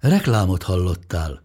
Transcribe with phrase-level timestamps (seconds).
[0.00, 1.42] Reklámot hallottál.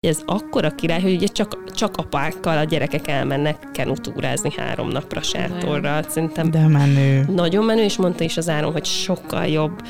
[0.00, 6.02] Ez akkora király, hogy ugye csak, csak apákkal a gyerekek elmennek kenutúrázni három napra sátorral.
[6.02, 7.24] Szerintem De menő.
[7.28, 9.82] nagyon menő, és mondta is az áron, hogy sokkal jobb,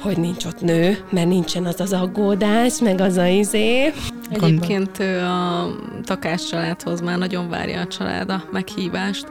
[0.00, 3.92] hogy nincs ott nő, mert nincsen az az aggódás, meg az a izé.
[4.30, 5.68] Egyébként ő a
[6.04, 9.26] takás családhoz már nagyon várja a család a meghívást.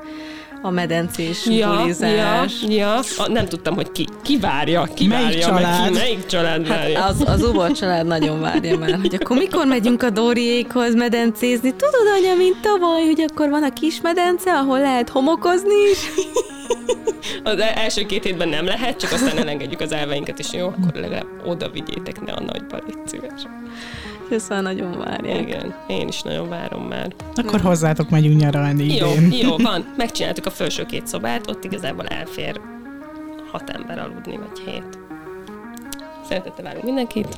[0.66, 2.54] A medencés Ja, bulizás.
[2.62, 3.00] ja, ja.
[3.18, 5.80] A, nem tudtam, hogy ki, ki várja, ki Melyik várja, család?
[5.82, 7.00] Meg ki, melyik család várja.
[7.00, 11.70] Hát az, az Ubo család nagyon várja már, hogy akkor mikor megyünk a Dóriékhoz medencézni?
[11.70, 16.00] Tudod, anya, mint tavaly, hogy akkor van a kis medence, ahol lehet homokozni is?
[17.44, 21.02] Az e- első két hétben nem lehet, csak aztán elengedjük az elveinket, és jó, akkor
[21.02, 23.42] legalább oda vigyétek, ne a nagyba, légy szíves.
[24.30, 25.42] Ezt már nagyon várják.
[25.42, 27.14] Igen, én is nagyon várom már.
[27.36, 29.32] Akkor hozzátok megyünk nyaralni Jó, idén.
[29.32, 29.94] jó, van.
[29.98, 32.62] Megcsináltuk a felső két szobát, ott igazából elfér
[33.52, 35.00] hat ember aludni, vagy hét.
[36.28, 37.38] Szeretettel várunk mindenkit.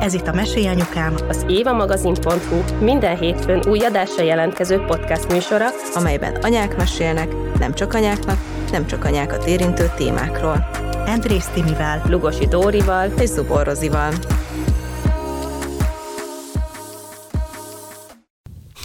[0.00, 1.14] Ez itt a Mesélyanyukám.
[1.28, 8.38] Az évamagazin.hu minden hétfőn új adásra jelentkező podcast műsora, amelyben anyák mesélnek, nem csak anyáknak,
[8.70, 10.70] nem csak anyákat érintő témákról.
[11.06, 12.02] Andrész Timivel.
[12.08, 14.12] Lugosi Dórival, És Zubor Rozival.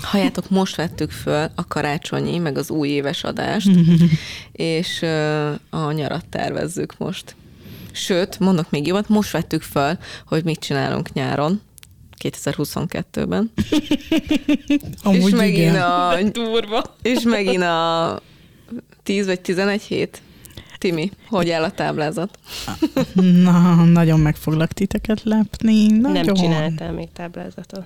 [0.02, 3.70] Halljátok, most vettük föl a karácsonyi, meg az új éves adást,
[4.52, 5.02] és
[5.70, 7.36] a nyarat tervezzük most.
[7.96, 9.98] Sőt, mondok még jobbat, most vettük föl,
[10.28, 11.62] hogy mit csinálunk nyáron,
[12.24, 13.52] 2022-ben.
[15.04, 15.82] Amúgy és megint igen.
[15.82, 16.84] a, Durva.
[17.02, 18.22] és megint a
[19.04, 20.22] 10 vagy 11 hét.
[20.78, 22.40] Timi, hogy áll a táblázat?
[23.14, 25.88] Na, nagyon meg foglak titeket lepni.
[25.88, 26.26] Nagyon.
[26.26, 27.84] Nem csináltál még táblázatot.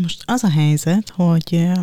[0.00, 1.74] Most az a helyzet, hogy eh,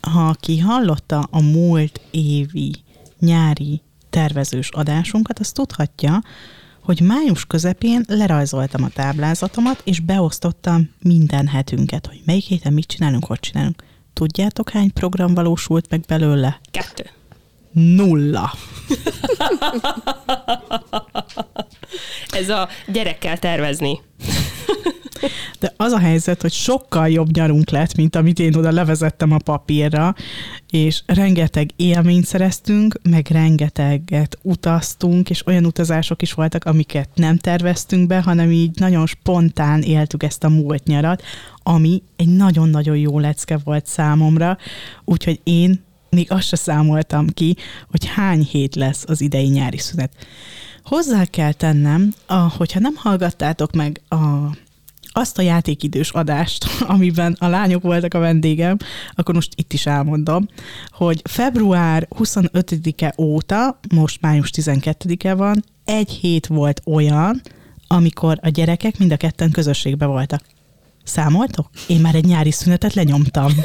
[0.00, 2.74] ha ki hallotta a múlt évi
[3.18, 3.82] nyári
[4.12, 6.22] tervezős adásunkat, az tudhatja,
[6.82, 13.24] hogy május közepén lerajzoltam a táblázatomat, és beosztottam minden hetünket, hogy melyik héten mit csinálunk,
[13.24, 13.82] hogy csinálunk.
[14.12, 16.60] Tudjátok, hány program valósult meg belőle?
[16.70, 17.04] Kettő.
[17.72, 18.52] Nulla.
[22.40, 24.00] Ez a gyerekkel tervezni.
[25.58, 29.36] De az a helyzet, hogy sokkal jobb nyarunk lett, mint amit én oda levezettem a
[29.44, 30.14] papírra,
[30.70, 38.06] és rengeteg élményt szereztünk, meg rengeteget utaztunk, és olyan utazások is voltak, amiket nem terveztünk
[38.06, 41.22] be, hanem így nagyon spontán éltük ezt a múlt nyarat,
[41.62, 44.58] ami egy nagyon-nagyon jó lecke volt számomra,
[45.04, 47.56] úgyhogy én még azt se számoltam ki,
[47.90, 50.12] hogy hány hét lesz az idei nyári szünet.
[50.84, 54.16] Hozzá kell tennem, a, hogyha nem hallgattátok meg a
[55.12, 58.76] azt a játékidős adást, amiben a lányok voltak a vendégem,
[59.14, 60.48] akkor most itt is elmondom,
[60.90, 67.40] hogy február 25-e óta, most május 12-e van, egy hét volt olyan,
[67.86, 70.42] amikor a gyerekek mind a ketten közösségbe voltak.
[71.04, 71.70] Számoltok?
[71.86, 73.52] Én már egy nyári szünetet lenyomtam.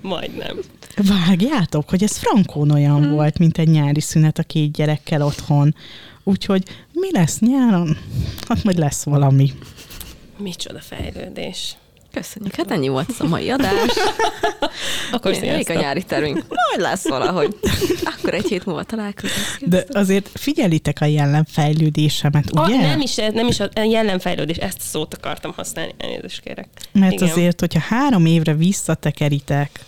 [0.00, 0.56] Majdnem.
[0.96, 3.12] Vágjátok, hogy ez frankón olyan hmm.
[3.12, 5.74] volt, mint egy nyári szünet a két gyerekkel otthon.
[6.24, 6.62] Úgyhogy
[6.92, 7.96] mi lesz nyáron?
[8.48, 9.52] Hát majd lesz valami.
[10.38, 11.74] Micsoda fejlődés.
[12.12, 13.90] Köszönjük, hát ennyi volt a mai adás.
[15.12, 16.34] Akkor Még a nyári tervünk.
[16.48, 17.56] Majd lesz valahogy.
[18.04, 19.58] Akkor egy hét múlva találkozunk.
[19.66, 22.80] De azért figyelitek a jellemfejlődésemet, Ah, ugye?
[22.80, 26.68] nem is, nem is a jellemfejlődés, ezt a szót akartam használni, elnézést kérek.
[26.92, 27.28] Mert Igen.
[27.28, 29.80] azért, hogyha három évre visszatekeritek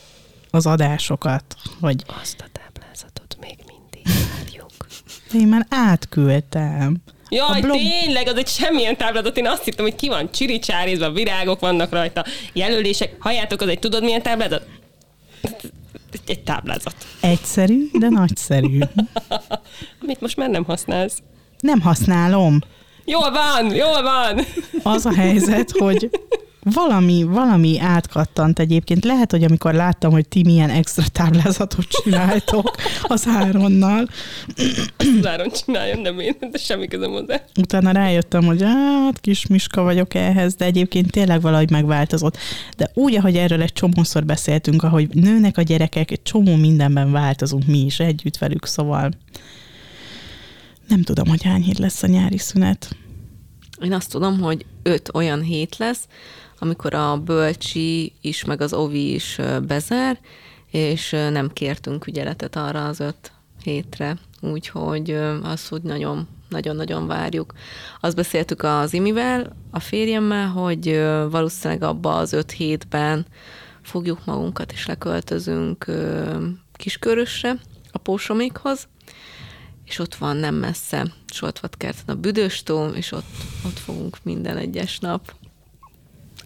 [0.51, 1.45] az adásokat,
[1.81, 4.07] hogy Azt a táblázatot még mindig
[4.37, 4.71] várjuk.
[5.35, 6.97] Én már átküldtem.
[7.29, 9.37] Jaj, blog- tényleg, az egy semmilyen táblázat.
[9.37, 13.17] Én azt hittem, hogy ki van csiricsárizva, virágok vannak rajta, jelölések.
[13.19, 14.63] Halljátok, az egy tudod milyen táblázat?
[16.27, 16.95] egy táblázat.
[17.21, 18.79] Egyszerű, de nagyszerű.
[20.03, 21.19] Amit most már nem használsz.
[21.61, 22.59] Nem használom.
[23.05, 24.45] Jól van, jól van!
[24.83, 26.11] Az a helyzet, hogy
[26.63, 29.05] valami, valami átkattant egyébként.
[29.05, 34.09] Lehet, hogy amikor láttam, hogy ti milyen extra táblázatot csináltok az Áronnal,
[35.19, 37.41] Az Áron csináljon, nem én, de semmi közöm hozzá.
[37.61, 42.37] utána rájöttem, hogy hát kis miska vagyok ehhez, de egyébként tényleg valahogy megváltozott.
[42.77, 47.67] De úgy, ahogy erről egy csomószor beszéltünk, ahogy nőnek a gyerekek, egy csomó mindenben változunk
[47.67, 49.11] mi is együtt velük, szóval
[50.89, 52.97] nem tudom, hogy hány hét lesz a nyári szünet.
[53.83, 56.07] Én azt tudom, hogy öt olyan hét lesz,
[56.63, 60.19] amikor a bölcsi is, meg az ovi is bezár,
[60.71, 63.33] és nem kértünk ügyeletet arra az öt
[63.63, 65.11] hétre, úgyhogy
[65.43, 67.53] azt úgy nagyon nagyon-nagyon várjuk.
[68.01, 73.27] Azt beszéltük az Imivel, a férjemmel, hogy valószínűleg abba az öt hétben
[73.83, 75.87] fogjuk magunkat, és leköltözünk
[76.73, 77.57] Kiskörösre,
[77.93, 78.89] a Pósomékhoz,
[79.85, 83.35] és ott van nem messze Soltvatkerten a Büdöstó, és ott,
[83.67, 85.41] ott fogunk minden egyes nap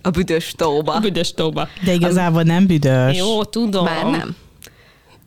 [0.06, 0.92] a Büdös tóba.
[0.94, 1.68] A büdös tóba.
[1.84, 3.16] De igazából nem büdös.
[3.16, 3.84] Jó, tudom.
[3.84, 4.36] Már nem.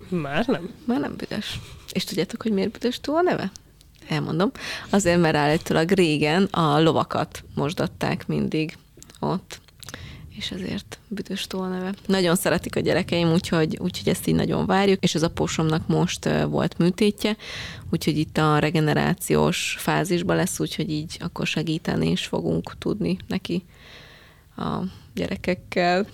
[0.10, 0.70] Már nem.
[0.86, 1.60] Már nem büdös.
[1.92, 3.52] És tudjátok, hogy miért büdös tó a neve?
[4.08, 4.52] Elmondom.
[4.90, 8.78] Azért, mert állítólag régen a lovakat mosdatták mindig
[9.20, 9.62] ott,
[10.30, 11.94] és ezért büdös tó a neve.
[12.06, 16.78] Nagyon szeretik a gyerekeim, úgyhogy, úgyhogy ezt így nagyon várjuk, és az apósomnak most volt
[16.78, 17.38] műtétje,
[17.92, 23.64] úgyhogy itt a regenerációs fázisban lesz, úgyhogy így akkor segíteni is fogunk tudni neki
[24.60, 24.84] a
[25.14, 26.08] gyerekekkel.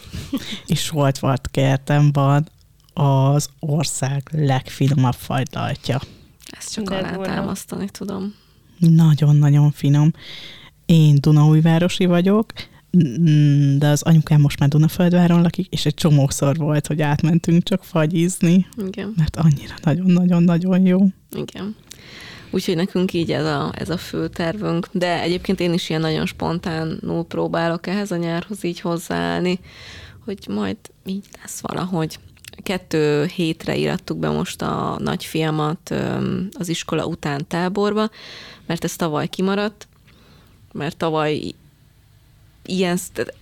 [0.65, 2.47] És volt volt kertem van
[2.93, 6.01] az ország legfinomabb fagylaltja.
[6.57, 7.25] Ezt csak De alá durva.
[7.25, 8.33] támasztani tudom.
[8.77, 10.11] Nagyon-nagyon finom.
[10.85, 12.53] Én Dunaújvárosi vagyok,
[12.97, 17.83] mm, de az anyukám most már Dunaföldváron lakik, és egy csomószor volt, hogy átmentünk csak
[17.83, 19.13] fagyizni, Igen.
[19.15, 20.99] mert annyira nagyon-nagyon-nagyon jó.
[21.35, 21.75] Igen.
[22.55, 24.87] Úgyhogy nekünk így ez a, ez a fő tervünk.
[24.91, 29.59] De egyébként én is ilyen nagyon spontánul próbálok ehhez a nyárhoz így hozzáállni,
[30.25, 32.19] hogy majd így lesz valahogy.
[32.63, 35.93] Kettő hétre irattuk be most a nagyfiamat
[36.57, 38.09] az iskola után táborba,
[38.65, 39.87] mert ez tavaly kimaradt,
[40.71, 41.41] mert tavaly
[42.65, 42.97] ilyen,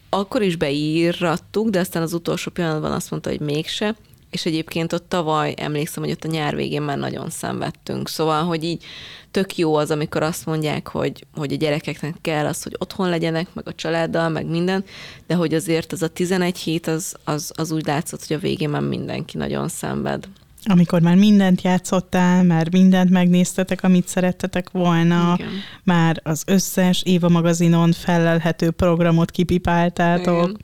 [0.10, 3.96] akkor is beírattuk, de aztán az utolsó pillanatban azt mondta, hogy mégse,
[4.34, 8.10] és egyébként ott tavaly emlékszem, hogy ott a nyár végén már nagyon szenvedtünk.
[8.10, 8.84] Szóval, hogy így
[9.32, 13.54] tök jó az, amikor azt mondják, hogy, hogy a gyerekeknek kell az, hogy otthon legyenek,
[13.54, 14.84] meg a családdal, meg minden,
[15.28, 18.70] de hogy azért az a 11 hét, az, az, az úgy látszott, hogy a végén
[18.70, 20.28] már mindenki nagyon szenved.
[20.66, 25.52] Amikor már mindent játszottál, már mindent megnéztetek, amit szerettetek volna, Igen.
[25.84, 30.60] már az összes Éva magazinon felelhető programot kipipáltátok.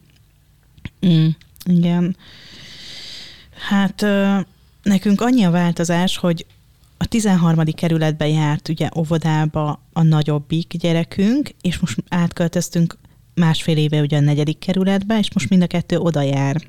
[0.99, 1.17] Igen.
[1.17, 1.27] Mm,
[1.75, 2.15] igen.
[3.59, 4.05] Hát
[4.83, 6.45] nekünk annyi a változás, hogy
[6.97, 7.63] a 13.
[7.63, 12.97] kerületbe járt ugye óvodába a nagyobbik gyerekünk, és most átköltöztünk
[13.35, 16.61] másfél éve ugye a negyedik kerületbe, és most mind a kettő oda jár.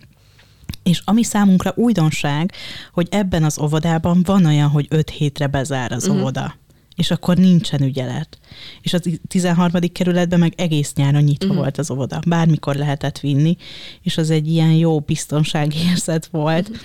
[0.83, 2.53] És ami számunkra újdonság,
[2.93, 6.17] hogy ebben az óvodában van olyan, hogy 5 hétre bezár az Mhm.
[6.17, 6.53] uh-huh.
[7.01, 8.39] És akkor nincsen ügyelet.
[8.81, 8.99] És a
[9.29, 9.81] 13.
[9.93, 11.63] kerületben meg egész nyáron nyitva uh-huh.
[11.63, 13.57] volt az óvoda, bármikor lehetett vinni,
[14.03, 16.79] és az egy ilyen jó biztonságérzet volt, Mhm.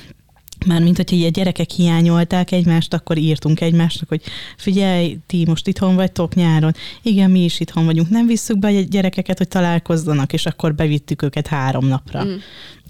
[0.67, 4.21] már mint hogyha a gyerekek hiányolták egymást, akkor írtunk egymásnak, hogy
[4.57, 6.73] figyelj, ti most itthon vagytok nyáron.
[7.01, 8.09] Igen, mi is itthon vagyunk.
[8.09, 12.23] Nem visszük be a gyerekeket, hogy találkozzanak, és akkor bevittük őket három napra.
[12.23, 12.35] Mm.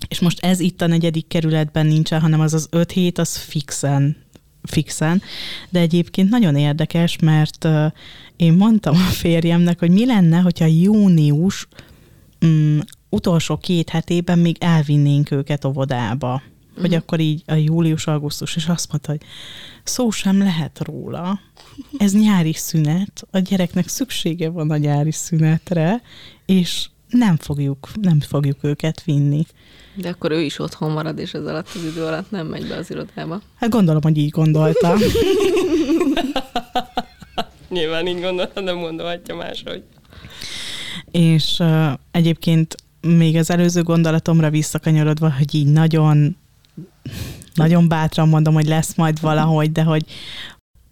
[0.07, 4.24] És most ez itt a negyedik kerületben nincsen, hanem az az öt hét, az fixen,
[4.65, 5.21] fixen.
[5.69, 7.67] De egyébként nagyon érdekes, mert
[8.35, 11.67] én mondtam a férjemnek, hogy mi lenne, hogyha június
[12.41, 12.79] um,
[13.09, 16.41] utolsó két hetében még elvinnénk őket óvodába.
[16.81, 19.21] Hogy akkor így a július-augusztus, és azt mondta, hogy
[19.83, 21.39] szó sem lehet róla.
[21.97, 26.01] Ez nyári szünet, a gyereknek szüksége van a nyári szünetre,
[26.45, 29.45] és nem fogjuk, nem fogjuk őket vinni.
[29.95, 32.75] De akkor ő is otthon marad, és ez alatt az idő alatt nem megy be
[32.75, 33.41] az irodába.
[33.55, 34.97] Hát gondolom, hogy így gondoltam.
[37.69, 39.83] Nyilván így gondolta, nem gondolhatja máshogy.
[41.11, 46.37] és uh, egyébként még az előző gondolatomra visszakanyarodva, hogy így nagyon,
[47.53, 50.05] nagyon bátran mondom, hogy lesz majd valahogy, de hogy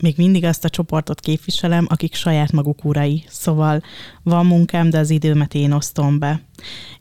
[0.04, 3.24] még mindig azt a csoportot képviselem, akik saját maguk urai.
[3.28, 3.82] Szóval
[4.24, 6.42] van munkám, de az időmet én osztom be.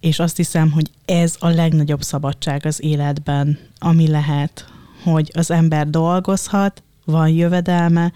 [0.00, 4.66] És azt hiszem, hogy ez a legnagyobb szabadság az életben, ami lehet,
[5.02, 8.12] hogy az ember dolgozhat, van jövedelme,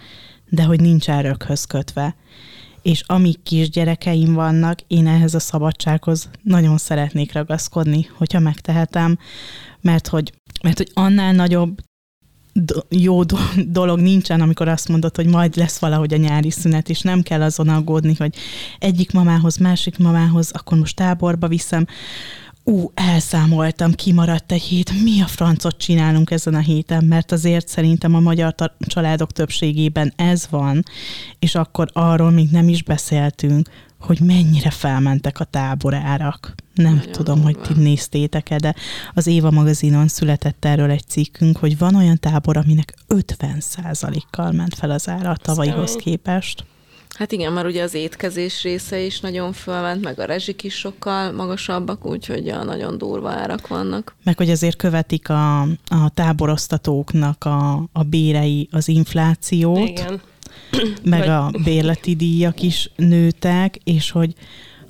[0.49, 2.15] de hogy nincs erőkhöz kötve.
[2.83, 9.19] És amíg kisgyerekeim vannak, én ehhez a szabadsághoz nagyon szeretnék ragaszkodni, hogyha megtehetem,
[9.81, 11.81] mert hogy Mert hogy annál nagyobb
[12.65, 16.89] do- jó do- dolog nincsen, amikor azt mondod, hogy majd lesz valahogy a nyári szünet,
[16.89, 18.35] és nem kell azon aggódni, hogy
[18.79, 21.87] egyik mamához, másik mamához, akkor most táborba viszem.
[22.65, 28.15] Ú, elszámoltam, kimaradt egy hét, mi a francot csinálunk ezen a héten, mert azért szerintem
[28.15, 30.83] a magyar ta- családok többségében ez van,
[31.39, 33.69] és akkor arról még nem is beszéltünk,
[34.01, 36.55] hogy mennyire felmentek a táborárak.
[36.77, 37.83] Nem Nagyon tudom, hogy ti durva.
[37.83, 38.75] néztétek-e, de
[39.15, 44.91] az Éva magazinon született erről egy cikkünk, hogy van olyan tábor, aminek 50%-kal ment fel
[44.91, 46.65] az ára a tavalyihoz képest.
[47.09, 51.33] Hát igen, már ugye az étkezés része is nagyon fölment, meg a rezsik is sokkal
[51.33, 54.15] magasabbak, úgyhogy ja, nagyon durva árak vannak.
[54.25, 60.21] Meg hogy azért követik a, a táborosztatóknak a, a bérei az inflációt, Igen.
[61.03, 64.35] meg Vagy- a bérleti díjak is nőtek, és hogy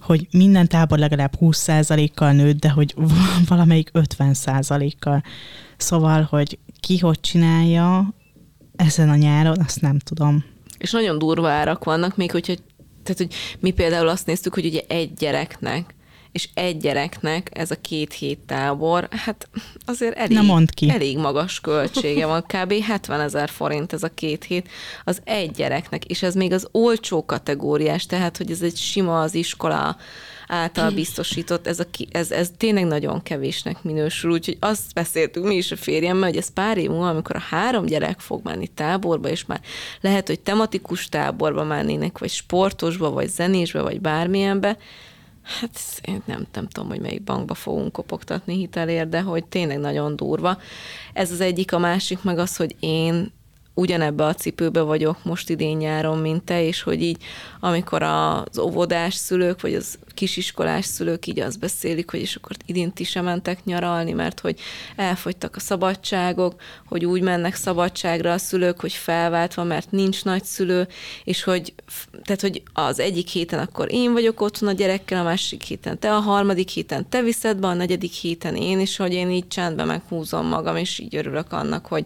[0.06, 2.94] hogy minden tábor legalább 20%-kal nőtt, de hogy
[3.48, 5.22] valamelyik 50%-kal.
[5.76, 8.14] Szóval, hogy ki hogy csinálja
[8.76, 10.44] ezen a nyáron, azt nem tudom.
[10.78, 12.54] És nagyon durva árak vannak, még hogyha,
[13.02, 15.94] tehát hogy mi például azt néztük, hogy ugye egy gyereknek,
[16.36, 19.48] és egy gyereknek ez a két hét tábor, hát
[19.84, 20.90] azért elég, Na ki.
[20.90, 22.72] elég magas költsége van, kb.
[22.72, 24.68] 70 ezer forint ez a két hét
[25.04, 29.34] az egy gyereknek, és ez még az olcsó kategóriás, tehát hogy ez egy sima az
[29.34, 29.96] iskola
[30.48, 35.70] által biztosított, ez, a, ez, ez tényleg nagyon kevésnek minősül, úgyhogy azt beszéltük mi is
[35.70, 39.44] a férjemmel, hogy ez pár év múlva, amikor a három gyerek fog menni táborba, és
[39.44, 39.60] már
[40.00, 44.76] lehet, hogy tematikus táborba mennének, vagy sportosba, vagy zenésbe, vagy bármilyenbe,
[45.46, 50.16] Hát én nem, nem tudom, hogy melyik bankba fogunk kopogtatni hitelért, de hogy tényleg nagyon
[50.16, 50.58] durva.
[51.12, 53.32] Ez az egyik, a másik meg az, hogy én
[53.74, 57.22] ugyanebbe a cipőbe vagyok most idén nyáron, mint te, és hogy így,
[57.60, 62.92] amikor az óvodás szülők, vagy az kisiskolás szülők így azt beszélik, hogy és akkor idén
[62.92, 64.60] ti sem mentek nyaralni, mert hogy
[64.96, 70.88] elfogytak a szabadságok, hogy úgy mennek szabadságra a szülők, hogy felváltva, mert nincs nagyszülő,
[71.24, 71.74] és hogy,
[72.24, 76.14] tehát, hogy az egyik héten akkor én vagyok otthon a gyerekkel, a másik héten te,
[76.14, 79.86] a harmadik héten te viszed be, a negyedik héten én, és hogy én így csendben
[79.86, 82.04] meghúzom magam, és így örülök annak, hogy,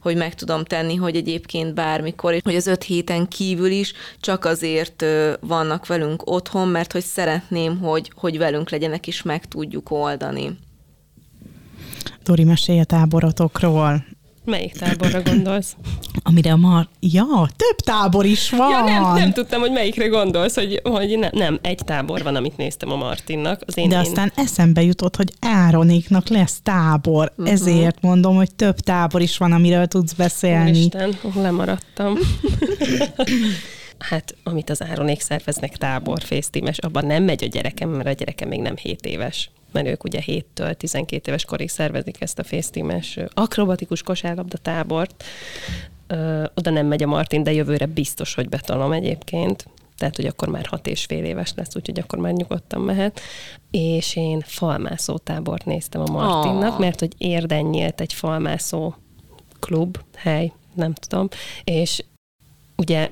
[0.00, 5.04] hogy meg tudom tenni, hogy egyébként bármikor, hogy az öt héten kívül is csak azért
[5.40, 7.04] vannak velünk otthon, mert hogy
[7.50, 10.58] szeretném, hogy, hogy velünk legyenek, és meg tudjuk oldani.
[12.24, 14.04] Dori, mesélj a táborotokról,
[14.44, 15.76] Melyik táborra gondolsz?
[16.22, 16.86] amire ma...
[17.00, 18.70] Ja, több tábor is van!
[18.70, 22.56] Ja, nem, nem tudtam, hogy melyikre gondolsz, hogy, hogy ne, nem, egy tábor van, amit
[22.56, 23.60] néztem a Martinnak.
[23.66, 27.32] Az én, De én- aztán eszembe jutott, hogy Áronéknak lesz tábor.
[27.36, 27.52] Uh-huh.
[27.52, 30.70] Ezért mondom, hogy több tábor is van, amiről tudsz beszélni.
[30.70, 32.18] Úristen, lemaradtam.
[34.00, 38.48] hát, amit az Áronék szerveznek tábor, fésztímes, abban nem megy a gyerekem, mert a gyerekem
[38.48, 43.18] még nem 7 éves mert ők ugye 7-től 12 éves korig szervezik ezt a fésztímes
[43.34, 45.24] akrobatikus kosárlabda tábort.
[46.06, 49.66] Ö, oda nem megy a Martin, de jövőre biztos, hogy betalom egyébként.
[49.96, 53.20] Tehát, hogy akkor már hat és fél éves lesz, úgyhogy akkor már nyugodtan mehet.
[53.70, 56.78] És én falmászó tábort néztem a Martinnak, Ah.
[56.78, 58.94] mert hogy érden nyílt egy falmászó
[59.58, 61.28] klub, hely, nem tudom,
[61.64, 62.04] és
[62.76, 63.10] ugye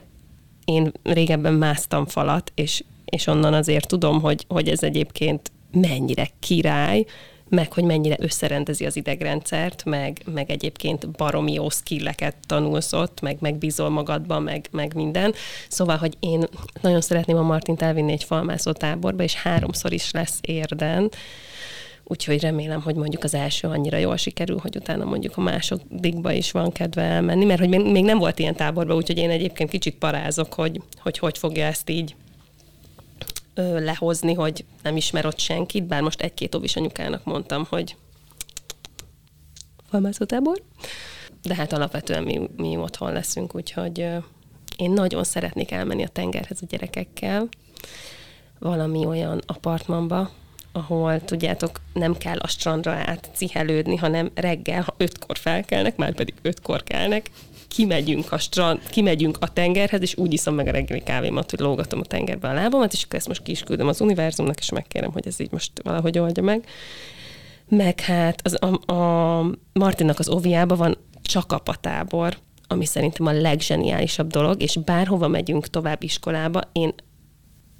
[0.68, 7.04] én régebben másztam falat, és, és onnan azért tudom, hogy, hogy ez egyébként mennyire király,
[7.48, 13.36] meg hogy mennyire összerendezi az idegrendszert, meg, meg egyébként baromi jó skilleket tanulsz ott, meg
[13.40, 15.34] megbízol magadba, meg, meg minden.
[15.68, 16.44] Szóval, hogy én
[16.80, 21.10] nagyon szeretném a Martint elvinni egy falmászó táborba, és háromszor is lesz érden,
[22.10, 26.50] Úgyhogy remélem, hogy mondjuk az első annyira jól sikerül, hogy utána mondjuk a másodikba is
[26.50, 30.54] van kedve elmenni, mert hogy még nem volt ilyen táborban, úgyhogy én egyébként kicsit parázok,
[30.54, 32.16] hogy hogy, hogy fogja ezt így
[33.54, 37.96] ö, lehozni, hogy nem ismer ott senkit, bár most egy-két óvis anyukának mondtam, hogy
[39.88, 40.62] falmászótábor,
[41.42, 44.16] de hát alapvetően mi, mi otthon leszünk, úgyhogy ö,
[44.76, 47.48] én nagyon szeretnék elmenni a tengerhez a gyerekekkel,
[48.58, 50.30] valami olyan apartmanba,
[50.72, 56.34] ahol tudjátok, nem kell a strandra át cihelődni, hanem reggel, ha ötkor felkelnek, már pedig
[56.42, 57.30] ötkor kelnek,
[57.68, 62.00] kimegyünk a strand, kimegyünk a tengerhez, és úgy iszom meg a reggeli kávémat, hogy lógatom
[62.00, 65.12] a tengerbe a lábamat, és akkor ezt most ki is küldöm az univerzumnak, és megkérem,
[65.12, 66.66] hogy ez így most valahogy oldja meg.
[67.68, 74.30] Meg hát az, a, a Martinnak az oviában van csak apatábor, ami szerintem a legzseniálisabb
[74.30, 76.94] dolog, és bárhova megyünk tovább iskolába, én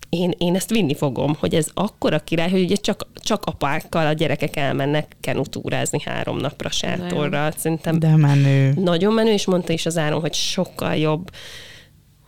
[0.09, 4.13] én, én ezt vinni fogom, hogy ez akkora király, hogy ugye csak, csak apákkal a
[4.13, 7.51] gyerekek elmennek kenutúrázni három napra sátorra.
[7.57, 8.73] Szerintem De menő.
[8.77, 11.31] nagyon menő, és mondta is az áron, hogy sokkal jobb,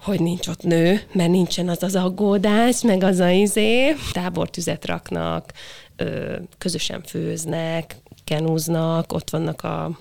[0.03, 3.95] hogy nincs ott nő, mert nincsen az az aggódás, meg az a izé.
[4.13, 5.53] Tábortüzet raknak,
[6.59, 9.99] közösen főznek, kenúznak, ott vannak a,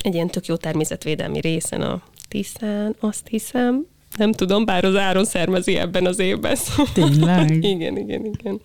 [0.00, 5.24] egy ilyen tök jó természetvédelmi részen a Tiszán, azt hiszem, nem tudom, bár az áron
[5.24, 6.54] szermezi ebben az évben.
[6.56, 6.92] Szóval.
[6.92, 7.50] Tényleg?
[7.74, 8.60] igen, igen, igen.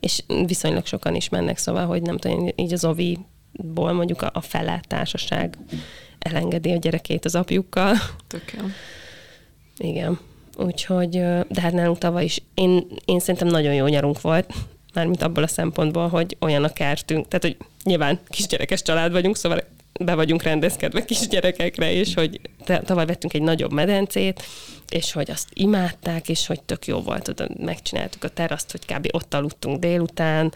[0.00, 4.40] És viszonylag sokan is mennek, szóval, hogy nem tudom, így az oviból mondjuk a, a
[4.40, 5.58] fele társaság
[6.18, 7.94] elengedi a gyerekét az apjukkal.
[8.26, 8.64] Tök jó.
[9.76, 10.18] Igen.
[10.56, 11.10] Úgyhogy,
[11.48, 14.52] de hát nálunk tavaly is, én, én szerintem nagyon jó nyarunk volt,
[14.94, 19.60] mármint abból a szempontból, hogy olyan a kertünk, tehát, hogy nyilván kisgyerekes család vagyunk, szóval
[19.98, 22.40] be vagyunk rendezkedve kisgyerekekre, és hogy
[22.84, 24.42] tavaly vettünk egy nagyobb medencét,
[24.88, 29.08] és hogy azt imádták, és hogy tök jó volt, oda megcsináltuk a teraszt, hogy kb.
[29.12, 30.52] ott aludtunk délután,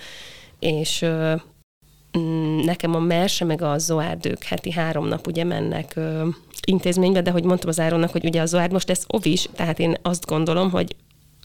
[0.59, 1.05] és
[2.19, 6.29] mm, nekem a Merse meg a Zoárd, ők heti három nap ugye mennek ö,
[6.67, 9.97] intézménybe, de hogy mondtam az Áronnak, hogy ugye a Zoárd most lesz ovis, tehát én
[10.03, 10.97] azt gondolom, hogy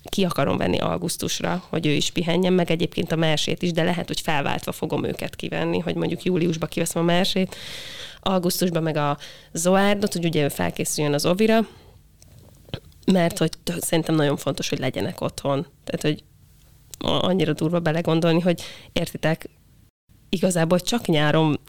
[0.10, 4.08] ki akarom venni augusztusra, hogy ő is pihenjen, meg egyébként a mersét is, de lehet,
[4.08, 7.56] hogy felváltva fogom őket kivenni, hogy mondjuk júliusba kiveszem a mersét,
[8.22, 9.18] augusztusban meg a
[9.54, 11.68] Zoárdot, hogy ugye ő felkészüljön az ovira,
[13.12, 13.50] mert hogy
[13.80, 15.68] szerintem nagyon fontos, hogy legyenek otthon.
[15.84, 16.24] Tehát, hogy
[17.00, 18.62] annyira durva belegondolni, hogy
[18.94, 19.50] értitek,
[20.30, 21.60] igazából csak nyáron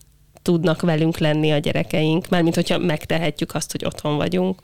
[0.42, 4.61] tudnak velünk lenni a gyerekeink, mármint hogyha megtehetjük azt, hogy otthon vagyunk,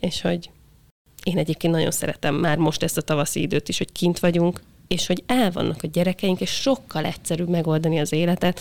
[0.00, 0.50] és hogy
[1.28, 5.06] én egyébként nagyon szeretem már most ezt a tavaszi időt is, hogy kint vagyunk, és
[5.06, 8.60] hogy el vannak a gyerekeink, és sokkal egyszerűbb megoldani az életet,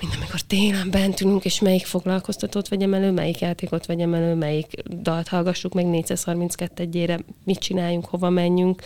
[0.00, 4.82] mint amikor télen bent ülünk, és melyik foglalkoztatót vegyem elő, melyik játékot vegyem elő, melyik
[5.02, 8.82] dalt hallgassuk meg 432 egyére, mit csináljunk, hova menjünk.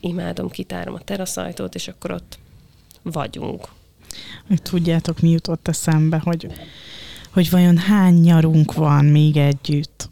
[0.00, 2.38] Imádom, kitárom a teraszajtót, és akkor ott
[3.02, 3.68] vagyunk.
[4.62, 6.46] Tudjátok, mi jutott eszembe, hogy,
[7.30, 10.10] hogy vajon hány nyarunk van még együtt?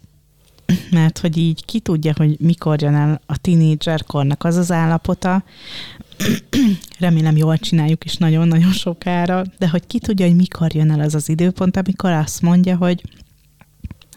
[0.91, 5.43] Mert hogy így ki tudja, hogy mikor jön el a tinédzserkornak az az állapota,
[6.99, 11.15] remélem jól csináljuk is nagyon-nagyon sokára, de hogy ki tudja, hogy mikor jön el az
[11.15, 13.03] az időpont, amikor azt mondja, hogy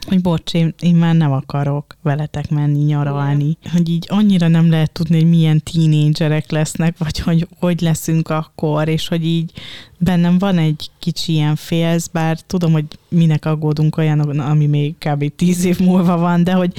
[0.07, 3.57] hogy bocs, én, én már nem akarok veletek menni nyaralni.
[3.71, 8.87] Hogy így annyira nem lehet tudni, hogy milyen tínédzserek lesznek, vagy hogy hogy leszünk akkor,
[8.87, 9.51] és hogy így
[9.97, 15.35] bennem van egy kicsi ilyen félsz, bár tudom, hogy minek aggódunk olyan, ami még kb.
[15.35, 16.73] tíz év múlva van, de hogy,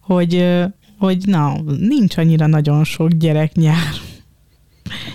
[0.00, 0.46] hogy,
[0.98, 4.10] hogy na, nincs annyira nagyon sok gyerek nyár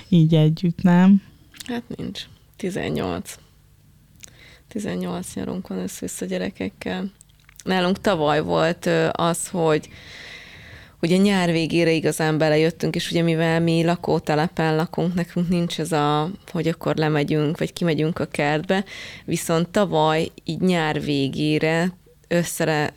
[0.10, 1.22] így együtt, nem?
[1.66, 2.24] Hát nincs.
[2.56, 3.36] 18.
[4.68, 7.12] 18 nyarunk van össze-vissza gyerekekkel.
[7.68, 9.90] Nálunk tavaly volt az, hogy
[11.02, 16.30] ugye nyár végére igazán belejöttünk, és ugye mivel mi lakótelepen lakunk, nekünk nincs ez a,
[16.52, 18.86] hogy akkor lemegyünk, vagy kimegyünk a kertbe,
[19.26, 22.94] viszont tavaly így nyár végére összere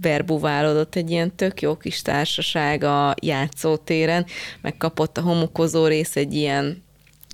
[0.00, 4.26] verbuválódott egy ilyen tök jó kis társaság a játszótéren,
[4.60, 6.82] megkapott a homokozó rész egy ilyen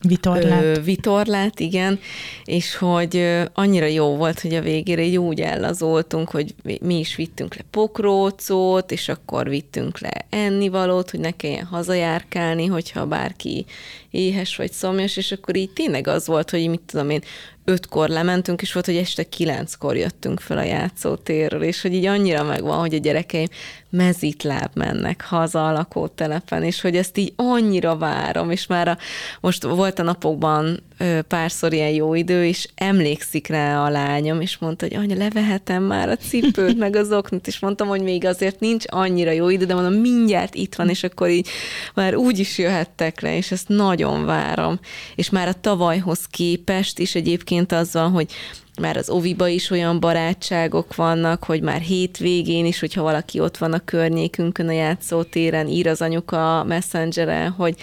[0.02, 0.62] Vitorlát.
[0.62, 2.00] Ö, vitorlát, igen,
[2.44, 7.16] és hogy ö, annyira jó volt, hogy a végére így úgy ellazoltunk, hogy mi is
[7.16, 13.64] vittünk le pokrócot, és akkor vittünk le ennivalót, hogy ne kelljen hazajárkálni, hogyha bárki
[14.10, 17.22] éhes vagy szomjas, és akkor így tényleg az volt, hogy mit tudom én,
[17.68, 22.44] ötkor lementünk, és volt, hogy este kilenckor jöttünk fel a játszótérről, és hogy így annyira
[22.44, 23.46] megvan, hogy a gyerekeim
[23.90, 28.98] mezitláb mennek haza a lakótelepen, és hogy ezt így annyira várom, és már a,
[29.40, 30.82] most volt a napokban
[31.28, 36.08] párszor ilyen jó idő, és emlékszik rá a lányom, és mondta, hogy anya, levehetem már
[36.08, 39.74] a cipőt, meg az oknot, és mondtam, hogy még azért nincs annyira jó idő, de
[39.74, 41.48] mondom, mindjárt itt van, és akkor így
[41.94, 44.78] már úgy is jöhettek le, és ezt nagyon várom.
[45.14, 48.32] És már a tavalyhoz képest is egyébként az van, hogy
[48.80, 53.72] már az oviba is olyan barátságok vannak, hogy már hétvégén is, hogyha valaki ott van
[53.72, 57.76] a környékünkön a játszótéren, ír az anyuka messengeren, hogy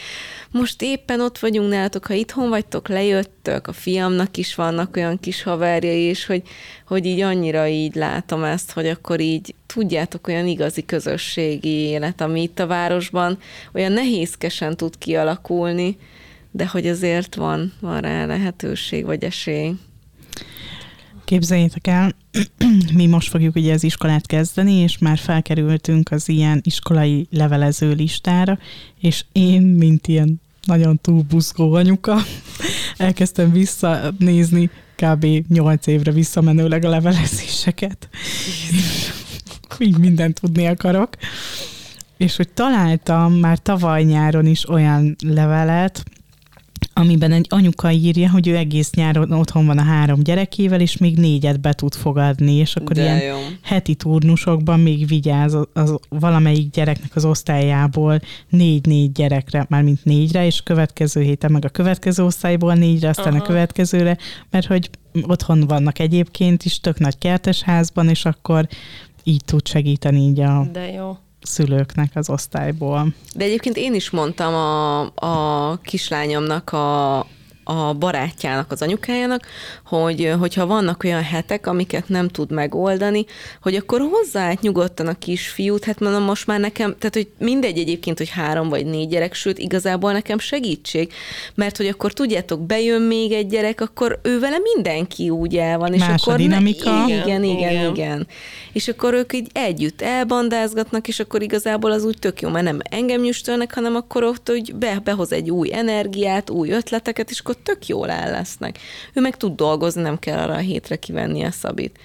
[0.51, 5.43] most éppen ott vagyunk nálatok, ha itthon vagytok, lejöttök, a fiamnak is vannak olyan kis
[5.43, 6.41] haverjai, és hogy,
[6.87, 12.41] hogy így annyira így látom ezt, hogy akkor így tudjátok, olyan igazi közösségi élet, ami
[12.41, 13.37] itt a városban
[13.73, 15.97] olyan nehézkesen tud kialakulni,
[16.51, 19.73] de hogy azért van, van rá lehetőség vagy esély.
[21.25, 22.15] Képzeljétek el,
[22.93, 28.59] mi most fogjuk ugye az iskolát kezdeni, és már felkerültünk az ilyen iskolai levelező listára,
[28.99, 32.17] és én, mint ilyen nagyon túlbuzgó anyuka,
[32.97, 35.25] elkezdtem visszanézni kb.
[35.47, 38.09] 8 évre visszamenőleg a levelezéseket.
[39.79, 41.09] Így mindent tudni akarok.
[42.17, 46.03] És hogy találtam már tavaly nyáron is olyan levelet,
[46.93, 51.17] amiben egy anyuka írja, hogy ő egész nyáron otthon van a három gyerekével, és még
[51.17, 53.37] négyet be tud fogadni, és akkor De ilyen jó.
[53.61, 60.61] heti turnusokban még vigyáz az, az valamelyik gyereknek az osztályából négy-négy gyerekre, mármint négyre, és
[60.61, 63.43] következő héten meg a következő osztályból négyre, aztán Aha.
[63.43, 64.17] a következőre,
[64.49, 64.89] mert hogy
[65.21, 68.67] otthon vannak egyébként is, tök nagy kertesházban, és akkor
[69.23, 71.17] így tud segíteni így a De jó.
[71.43, 73.13] Szülőknek az osztályból.
[73.35, 77.19] De egyébként én is mondtam a, a kislányomnak, a,
[77.63, 79.47] a barátjának, az anyukájának,
[79.85, 83.25] hogy hogyha vannak olyan hetek, amiket nem tud megoldani,
[83.61, 88.17] hogy akkor hozzáállt nyugodtan a kisfiút, hát mondom, most már nekem, tehát hogy mindegy egyébként,
[88.17, 91.13] hogy három vagy négy gyerek, sőt, igazából nekem segítség,
[91.55, 95.93] mert hogy akkor tudjátok, bejön még egy gyerek, akkor ő vele mindenki úgy el van,
[95.93, 97.05] és Más a akkor dinamika.
[97.05, 98.27] Ne, igen, igen, Igen, igen.
[98.71, 102.79] És akkor ők így együtt elbandázgatnak, és akkor igazából az úgy tök jó, mert nem
[102.89, 107.52] engem nyüstölnek, hanem akkor ott úgy be, behoz egy új energiát, új ötleteket, és akkor
[107.53, 108.79] tök jól el lesznek.
[109.13, 111.99] Ő meg tud dolgozni, nem kell arra a hétre kivenni a szabit.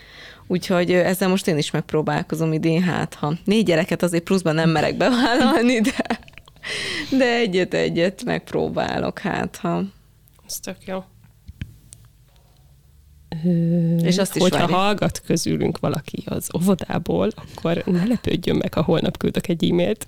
[0.46, 4.96] Úgyhogy ezzel most én is megpróbálkozom idén, hát ha négy gyereket azért pluszban nem merek
[4.96, 6.20] bevállalni, de,
[7.11, 9.82] de egyet-egyet megpróbálok, hát ha.
[10.46, 11.04] Ez tök jó.
[14.03, 14.77] És azt Hogyha várja.
[14.77, 20.07] hallgat közülünk valaki az óvodából, akkor ne lepődjön meg, ha holnap küldök egy e-mailt.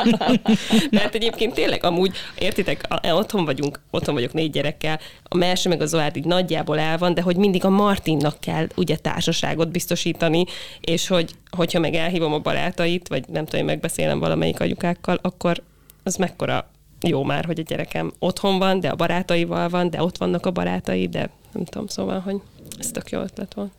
[0.90, 5.80] Mert egyébként tényleg amúgy, értitek, a- otthon vagyunk, otthon vagyok négy gyerekkel, a Merse meg
[5.80, 10.44] a Zoárd így nagyjából el van, de hogy mindig a Martinnak kell ugye társaságot biztosítani,
[10.80, 15.62] és hogy, hogyha meg elhívom a barátait, vagy nem tudom, én megbeszélem valamelyik anyukákkal, akkor
[16.02, 20.16] az mekkora jó már, hogy a gyerekem otthon van, de a barátaival van, de ott
[20.18, 22.40] vannak a barátai, de nem tudom, szóval, hogy
[22.78, 23.70] ez tök jó ötlet volt.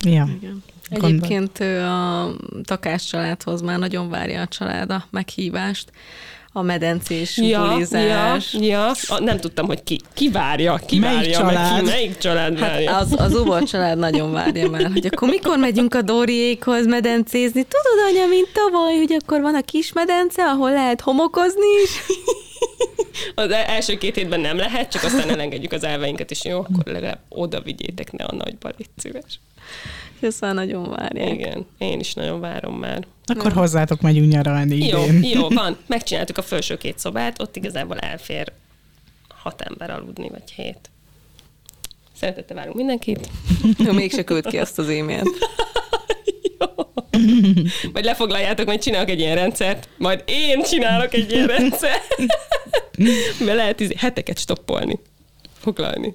[0.00, 0.24] Ja.
[0.24, 0.62] Gondol.
[0.88, 2.32] Egyébként ö, a
[2.62, 5.92] takás családhoz már nagyon várja a család a meghívást,
[6.56, 8.52] a medencés Ja, bulizás.
[8.52, 8.90] ja, ja.
[9.08, 11.72] A, nem tudtam, hogy ki, ki várja, ki Melyik várja, család?
[11.72, 12.96] Meg ki, melyik család Hát várja.
[12.96, 17.62] az, az Uva család nagyon várja már, hogy akkor mikor megyünk a Dóriékhoz medencézni.
[17.62, 21.90] Tudod, anya, mint tavaly, hogy akkor van a kis medence, ahol lehet homokozni is.
[23.34, 26.92] Az e- első két hétben nem lehet, csak aztán elengedjük az elveinket, és jó, akkor
[26.92, 29.40] legalább oda vigyétek, ne a nagyba, légy szíves.
[30.20, 31.32] És ezt már nagyon várják.
[31.32, 33.06] Igen, én is nagyon várom már.
[33.26, 35.22] Akkor hozzátok megyünk nyaralni Jó, idén.
[35.22, 35.76] jó, van.
[35.86, 38.52] Megcsináltuk a felső két szobát, ott igazából elfér
[39.28, 40.90] hat ember aludni, vagy hét.
[42.16, 43.28] Szeretettel várunk mindenkit.
[43.92, 45.28] Mégse küld ki azt az e-mailt.
[47.92, 52.16] Majd lefoglaljátok, majd csinálok egy ilyen rendszert, majd én csinálok egy ilyen rendszert.
[53.44, 54.98] Mert lehet izé, heteket stoppolni,
[55.58, 56.12] foglalni.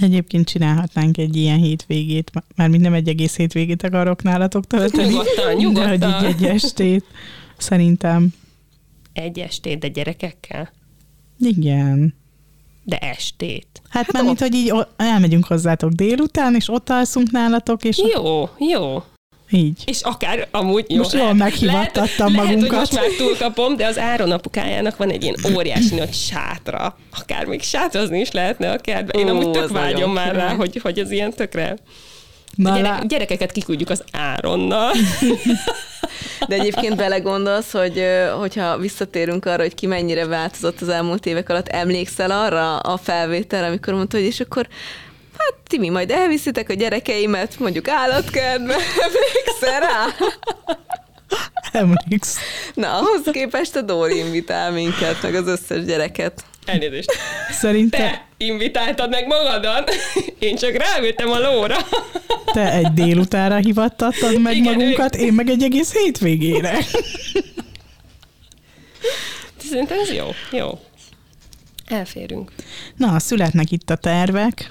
[0.00, 5.08] Egyébként csinálhatnánk egy ilyen hétvégét, mármint nem egy egész hétvégét akarok nálatok tölteni.
[5.08, 6.12] Nyugodtan, De nyugodtan.
[6.12, 7.04] hogy így egy estét,
[7.56, 8.28] szerintem.
[9.12, 10.72] Egy estét, de gyerekekkel?
[11.38, 12.14] Igen.
[12.84, 13.66] De estét.
[13.88, 19.02] Hát, hát mármint, hogy így elmegyünk hozzátok délután, és ott alszunk nálatok, és Jó, jó.
[19.50, 19.82] Így.
[19.86, 20.96] És akár amúgy jó.
[20.96, 22.70] Most jól meghivattattam lehet, magunkat.
[22.70, 26.96] Lehet, hogy most már túlkapom, de az Áron apukájának van egy ilyen óriási nagy sátra.
[27.20, 29.20] Akár még sátrazni is lehetne a kertben.
[29.20, 31.76] Én Ó, amúgy tök vágyom már rá, hogy, hogy az ilyen tökre.
[32.54, 34.92] Na, Gyere, gyerekeket kiküldjük az Áronnal.
[36.48, 38.04] De egyébként belegondolsz, hogy
[38.38, 43.66] hogyha visszatérünk arra, hogy ki mennyire változott az elmúlt évek alatt, emlékszel arra a felvételre,
[43.66, 44.68] amikor mondta, hogy és akkor
[45.44, 48.74] hát Timi, majd elviszitek a gyerekeimet mondjuk állatkertbe,
[49.06, 50.06] emlékszel rá?
[51.72, 52.36] emléksz.
[52.74, 56.44] Na, ahhoz képest a Dóri invitál minket, meg az összes gyereket.
[56.64, 57.12] Elnézést.
[57.50, 59.90] Szerintem Te invitáltad meg magadat,
[60.38, 61.76] én csak ráültem a lóra.
[62.52, 66.78] te egy délutára hivattattad meg Igen, magunkat, én meg egy egész hétvégére.
[69.56, 70.26] Szerintem ez jó.
[70.50, 70.78] Jó.
[71.86, 72.50] Elférünk.
[72.96, 74.68] Na, születnek itt a tervek.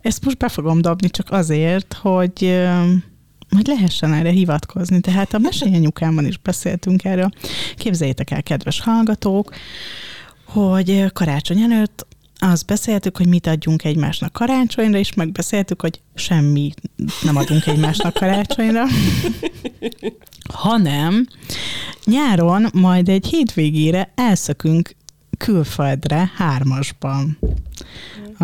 [0.00, 2.62] Ezt most be fogom dobni csak azért, hogy
[3.54, 5.00] hogy lehessen erre hivatkozni.
[5.00, 7.30] Tehát a Mesélyanyukámban is beszéltünk erről.
[7.76, 9.54] Képzeljétek el, kedves hallgatók,
[10.44, 12.06] hogy karácsony előtt
[12.38, 16.72] azt beszéltük, hogy mit adjunk egymásnak karácsonyra, és megbeszéltük, hogy semmi
[17.22, 18.84] nem adunk egymásnak karácsonyra,
[20.52, 21.26] hanem
[22.04, 24.96] nyáron majd egy hétvégére elszökünk
[25.38, 27.38] külföldre hármasban.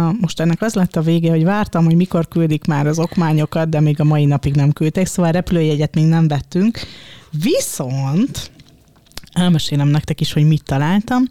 [0.06, 3.68] A, most ennek az lett a vége, hogy vártam, hogy mikor küldik már az okmányokat,
[3.68, 6.78] de még a mai napig nem küldték, szóval repülőjegyet még nem vettünk.
[7.30, 8.50] Viszont
[9.32, 11.22] elmesélem nektek is, hogy mit találtam.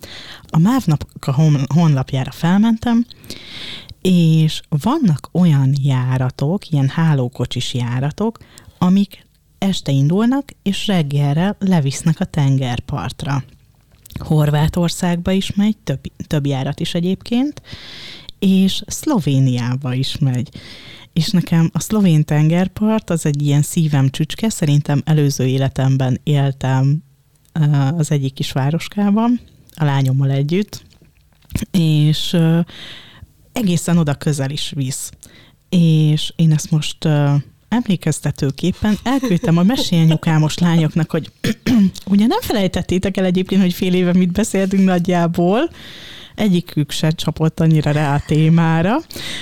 [0.47, 3.05] A MÁV-nak a hon- honlapjára felmentem,
[4.01, 8.37] és vannak olyan járatok, ilyen hálókocsis járatok,
[8.77, 9.25] amik
[9.57, 13.43] este indulnak, és reggelre levisznek a tengerpartra.
[14.19, 17.61] Horvátországba is megy, több, több járat is egyébként,
[18.39, 20.49] és Szlovéniába is megy.
[21.13, 27.03] És nekem a szlovén tengerpart az egy ilyen szívem csücske, szerintem előző életemben éltem
[27.97, 29.39] az egyik kis városkában,
[29.75, 30.83] a lányommal együtt,
[31.71, 32.37] és
[33.53, 35.11] egészen oda közel is visz.
[35.69, 37.07] És én ezt most
[37.69, 41.31] emlékeztetőképpen elküldtem a mesélyanyukámos lányoknak, hogy
[42.05, 45.69] ugye nem felejtettétek el egyébként, hogy fél éve mit beszéltünk nagyjából,
[46.39, 48.97] egyikük se csapott annyira rá a témára.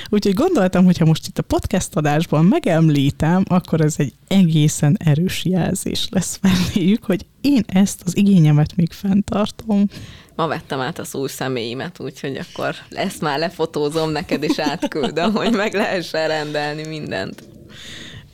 [0.10, 5.46] Úgyhogy gondoltam, hogy ha most itt a podcast adásban megemlítem, akkor ez egy egészen erős
[5.46, 9.88] jelzés lesz feléjük, hogy én ezt az igényemet még fenntartom.
[10.36, 15.52] Ma vettem át az új személyimet, úgyhogy akkor ezt már lefotózom neked, és átküldöm, hogy
[15.52, 17.44] meg lehessen rendelni mindent.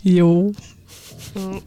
[0.03, 0.49] Jó.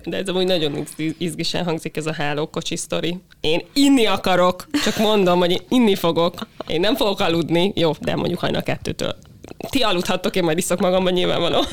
[0.04, 0.86] De ez amúgy nagyon
[1.18, 3.18] izgisen hangzik ez a hálókocsi sztori.
[3.40, 6.48] Én inni akarok, csak mondom, hogy én inni fogok.
[6.66, 7.72] Én nem fogok aludni.
[7.74, 9.16] Jó, de mondjuk hajnal kettőtől.
[9.70, 11.64] Ti aludhattok, én majd iszok magamban nyilvánvaló.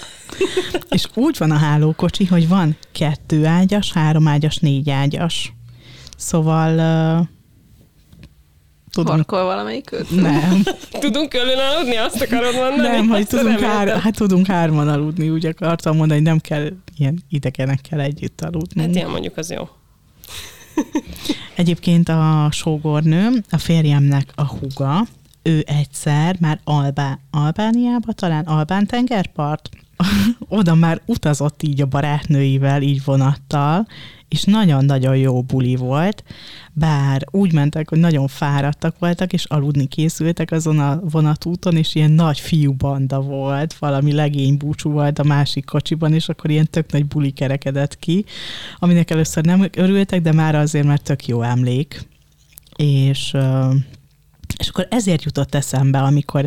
[0.90, 5.54] És úgy van a hálókocsi, hogy van kettő ágyas, három ágyas, négy ágyas.
[6.18, 7.30] Szóval
[8.94, 9.16] Tudom.
[9.16, 10.22] Harkol valamelyik őt?
[10.22, 10.64] Nem.
[11.00, 12.88] tudunk külön aludni, azt akarod mondani?
[12.88, 17.24] Nem, hogy tudunk, hár, hát tudunk hárman aludni, úgy akartam mondani, hogy nem kell ilyen
[17.30, 18.82] idegenekkel együtt aludni.
[18.82, 19.70] Hát ilyen mondjuk az jó.
[21.56, 25.06] Egyébként a sógornő, a férjemnek a huga,
[25.44, 29.70] ő egyszer már Albá, Albániába, talán Albán tengerpart,
[30.48, 33.88] oda már utazott így a barátnőivel, így vonattal,
[34.34, 36.24] és nagyon-nagyon jó buli volt,
[36.74, 42.12] bár úgy mentek, hogy nagyon fáradtak voltak, és aludni készültek azon a vonatúton, és ilyen
[42.12, 46.91] nagy fiú banda volt, valami legény búcsú volt a másik kocsiban, és akkor ilyen tök
[46.91, 48.26] nagy buli kerekedett ki,
[48.80, 52.08] aminek először nem örültek, de már azért már tök jó emlék.
[52.76, 53.36] És
[54.63, 56.45] és akkor ezért jutott eszembe, amikor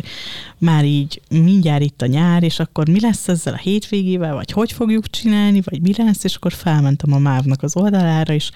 [0.57, 4.71] már így mindjárt itt a nyár, és akkor mi lesz ezzel a hétvégével, vagy hogy
[4.71, 8.51] fogjuk csinálni, vagy mi lesz, és akkor felmentem a mávnak az oldalára, és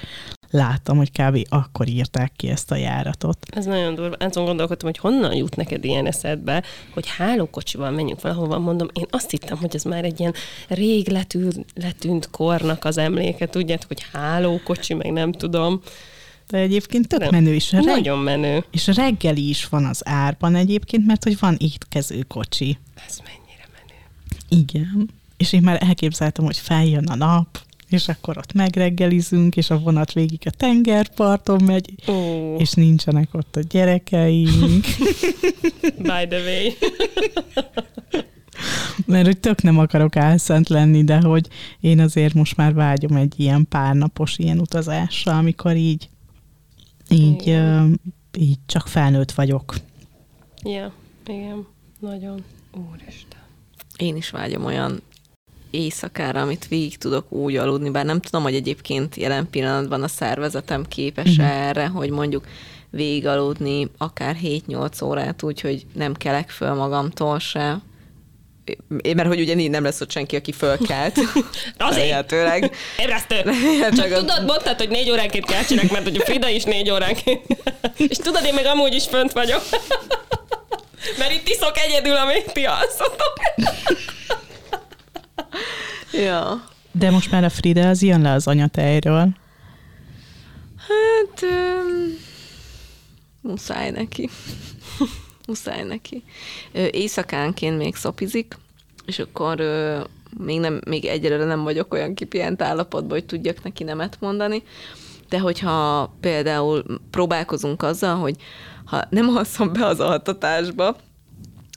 [0.51, 1.45] láttam, hogy kb.
[1.49, 3.37] akkor írták ki ezt a járatot.
[3.49, 4.15] Ez nagyon durva.
[4.19, 8.59] Azon gondolkodtam, hogy honnan jut neked ilyen eszedbe, hogy hálókocsival menjünk valahova.
[8.59, 10.33] Mondom, én azt hittem, hogy ez már egy ilyen
[10.67, 11.07] rég
[11.75, 13.45] letűnt, kornak az emléke.
[13.45, 15.81] Tudjátok, hogy hálókocsi, meg nem tudom.
[16.51, 17.29] De egyébként tök Nem.
[17.31, 17.71] menő is.
[17.71, 18.63] Reg- Nagyon menő.
[18.71, 22.77] És reggeli is van az árban egyébként, mert hogy van étkező kocsi.
[23.07, 24.63] Ez mennyire menő.
[24.63, 25.09] Igen.
[25.37, 30.13] És én már elképzeltem, hogy feljön a nap, és akkor ott megreggelizünk, és a vonat
[30.13, 32.55] végig a tengerparton megy, oh.
[32.59, 34.85] és nincsenek ott a gyerekeink.
[35.97, 36.71] By the way.
[39.05, 41.47] Mert hogy tök nem akarok álszent lenni, de hogy
[41.79, 46.09] én azért most már vágyom egy ilyen párnapos ilyen utazásra, amikor így
[47.11, 47.99] így, igen.
[48.37, 49.75] így csak felnőtt vagyok.
[50.63, 50.93] Ja,
[51.27, 51.67] igen,
[51.99, 52.43] nagyon.
[52.91, 53.39] Úristen.
[53.97, 55.01] Én is vágyom olyan
[55.69, 60.85] éjszakára, amit végig tudok úgy aludni, bár nem tudom, hogy egyébként jelen pillanatban a szervezetem
[60.87, 61.65] képes uh-huh.
[61.65, 62.47] erre, hogy mondjuk
[62.89, 67.81] végig aludni akár 7-8 órát, úgyhogy nem kelek föl magamtól se,
[68.87, 71.19] mert hogy ugye nem lesz ott senki, aki fölkelt.
[71.77, 72.31] Azért.
[72.97, 73.35] Ébresztő.
[73.97, 77.45] Csak tudod, mondtad, hogy négy óránként keltsenek, mert hogy a Frida is négy óránként.
[78.09, 79.61] És tudod, én meg amúgy is fönt vagyok.
[81.17, 83.39] Mert itt iszok egyedül, amit ti alszotok.
[86.11, 86.69] ja.
[86.91, 89.29] De most már a Frida az jön le az anyatejről.
[90.77, 92.17] Hát, um,
[93.41, 94.29] muszáj neki
[95.51, 96.23] muszáj neki.
[96.91, 98.57] Éjszakánként még szopizik,
[99.05, 99.61] és akkor
[100.37, 104.63] még, nem, még egyelőre nem vagyok olyan kipihent állapotban, hogy tudjak neki nemet mondani,
[105.29, 108.35] de hogyha például próbálkozunk azzal, hogy
[108.85, 110.95] ha nem alszom be az altatásba,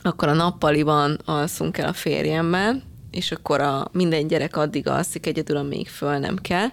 [0.03, 5.57] akkor a nappaliban alszunk el a férjemmel, és akkor a minden gyerek addig alszik egyedül,
[5.57, 6.67] amíg föl nem kell.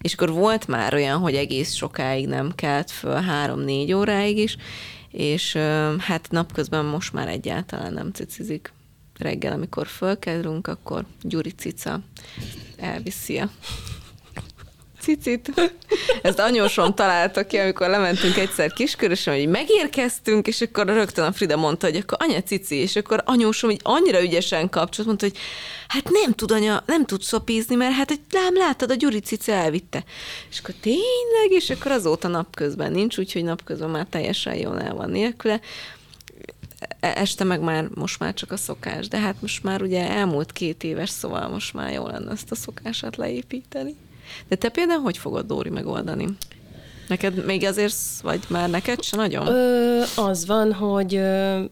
[0.00, 4.56] És akkor volt már olyan, hogy egész sokáig nem kelt föl, három-négy óráig is,
[5.10, 5.56] és
[5.98, 8.72] hát napközben most már egyáltalán nem cicizik.
[9.24, 12.00] Reggel, amikor fölkelünk, akkor Gyuri cica
[12.76, 13.50] elviszi a
[15.00, 15.72] cicit.
[16.22, 21.56] Ezt anyósom találta ki, amikor lementünk egyszer kiskörösen, hogy megérkeztünk, és akkor rögtön a Frida
[21.56, 25.36] mondta, hogy akkor anya cici, és akkor anyósom így annyira ügyesen kapcsolat, mondta, hogy
[25.88, 30.04] hát nem tud anya, nem tud szopízni, mert hát nem láttad, a Gyuri cici elvitte.
[30.50, 35.10] És akkor tényleg, és akkor azóta napközben nincs, úgyhogy napközben már teljesen jól el van
[35.10, 35.60] nélküle
[37.00, 40.84] este meg már most már csak a szokás, de hát most már ugye elmúlt két
[40.84, 43.94] éves, szóval most már jó lenne ezt a szokását leépíteni.
[44.48, 46.26] De te például hogy fogod Dóri megoldani?
[47.08, 49.46] Neked még azért, vagy már neked se nagyon?
[49.46, 51.64] Ö, az van, hogy ö,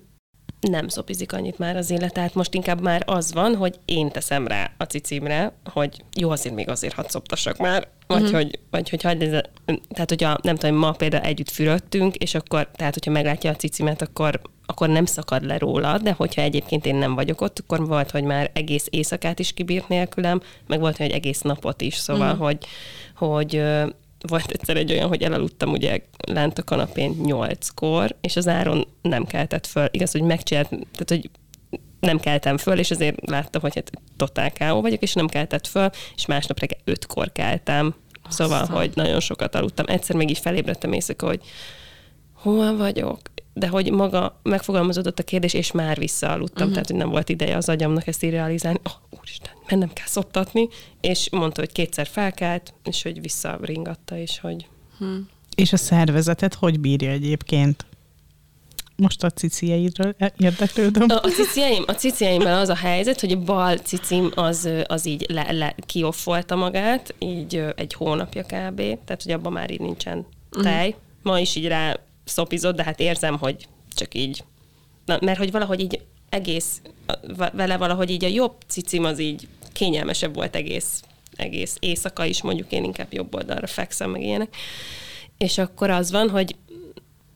[0.70, 4.46] nem szopizik annyit már az élet, tehát most inkább már az van, hogy én teszem
[4.46, 8.36] rá a cicimre, hogy jó, azért még azért hadd szoptassak már, vagy, uh-huh.
[8.36, 12.68] hogy, vagy hogy hagyd ez, tehát hogyha nem tudom, ma például együtt fürödtünk, és akkor,
[12.74, 16.94] tehát hogyha meglátja a cicimet, akkor, akkor nem szakad le róla, de hogyha egyébként én
[16.94, 21.10] nem vagyok ott, akkor volt, hogy már egész éjszakát is kibírt nélkülem, meg volt, hogy
[21.10, 22.46] egész napot is, szóval, uh-huh.
[22.46, 22.66] hogy,
[23.16, 23.62] hogy
[24.28, 29.24] volt egyszer egy olyan, hogy elaludtam ugye lent a kanapén nyolckor, és az áron nem
[29.26, 29.88] keltett föl.
[29.90, 31.30] Igaz, hogy megcsinált, tehát hogy
[32.00, 35.90] nem keltem föl, és azért láttam, hogy hát totál káó vagyok, és nem keltett föl,
[36.14, 37.94] és másnap reggel ötkor keltem.
[38.28, 38.76] Szóval, Asszal.
[38.76, 39.84] hogy nagyon sokat aludtam.
[39.88, 41.40] Egyszer még így felébredtem éjszaka, hogy
[42.32, 43.20] hol vagyok?
[43.54, 46.72] De hogy maga megfogalmazódott a kérdés, és már visszaaludtam, uh-huh.
[46.72, 48.80] tehát hogy nem volt ideje az agyamnak ezt így realizálni.
[48.84, 50.68] Oh, úristen, mennem kell szoptatni,
[51.00, 54.68] és mondta, hogy kétszer felkelt, és hogy visszaringatta, és hogy
[55.54, 57.86] És a szervezetet hogy bírja egyébként?
[58.96, 61.06] Most a ciciaidről érdeklődöm.
[61.08, 65.26] A, a ciciaim, a ciciaimmel az a helyzet, hogy a bal cicim az, az így
[65.28, 68.76] le, le, kioffolta magát, így egy hónapja kb.
[68.76, 70.94] Tehát, hogy abban már így nincsen tej.
[71.22, 74.44] Ma is így rá szopizott, de hát érzem, hogy csak így.
[75.04, 76.82] Na, mert hogy valahogy így egész,
[77.52, 81.02] vele valahogy így a jobb cicim az így kényelmesebb volt egész,
[81.36, 84.56] egész éjszaka is, mondjuk én inkább jobb oldalra fekszem, meg ilyenek.
[85.38, 86.56] És akkor az van, hogy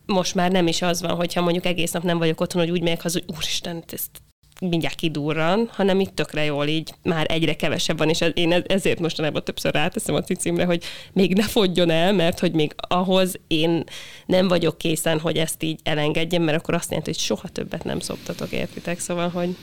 [0.05, 2.81] most már nem is az van, hogyha mondjuk egész nap nem vagyok otthon, hogy úgy
[2.81, 4.21] megyek haza, hogy úristen, ezt
[4.59, 8.99] mindjárt kidurran, hanem itt tökre jól így már egyre kevesebb van, és én ez- ezért
[8.99, 13.83] mostanában többször ráteszem a cicimre, hogy még ne fogjon el, mert hogy még ahhoz én
[14.25, 17.99] nem vagyok készen, hogy ezt így elengedjem, mert akkor azt jelenti, hogy soha többet nem
[17.99, 18.99] szoptatok, értitek?
[18.99, 19.55] Szóval, hogy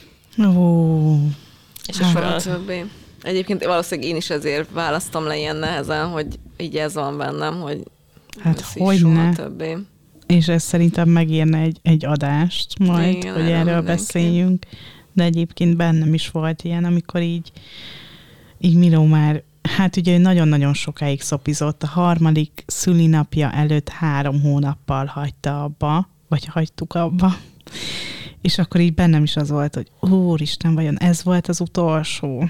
[0.47, 1.15] Ó,
[1.87, 2.85] és a, többé.
[3.23, 6.27] Egyébként valószínűleg én is ezért választom le ilyen nehezen, hogy
[6.57, 7.83] így ez van bennem, hogy
[8.41, 9.33] hát hogy soha ne.
[9.35, 9.77] többé.
[10.27, 14.67] És ez szerintem megírne egy, egy adást majd, Igen, hogy erről beszéljünk.
[15.13, 17.53] De egyébként bennem is volt ilyen, amikor így,
[18.59, 21.83] így Miró már, hát ugye ő nagyon-nagyon sokáig szopizott.
[21.83, 27.37] A harmadik szülinapja előtt három hónappal hagyta abba, vagy hagytuk abba.
[28.41, 32.49] És akkor így bennem is az volt, hogy úristen, vajon ez volt az utolsó?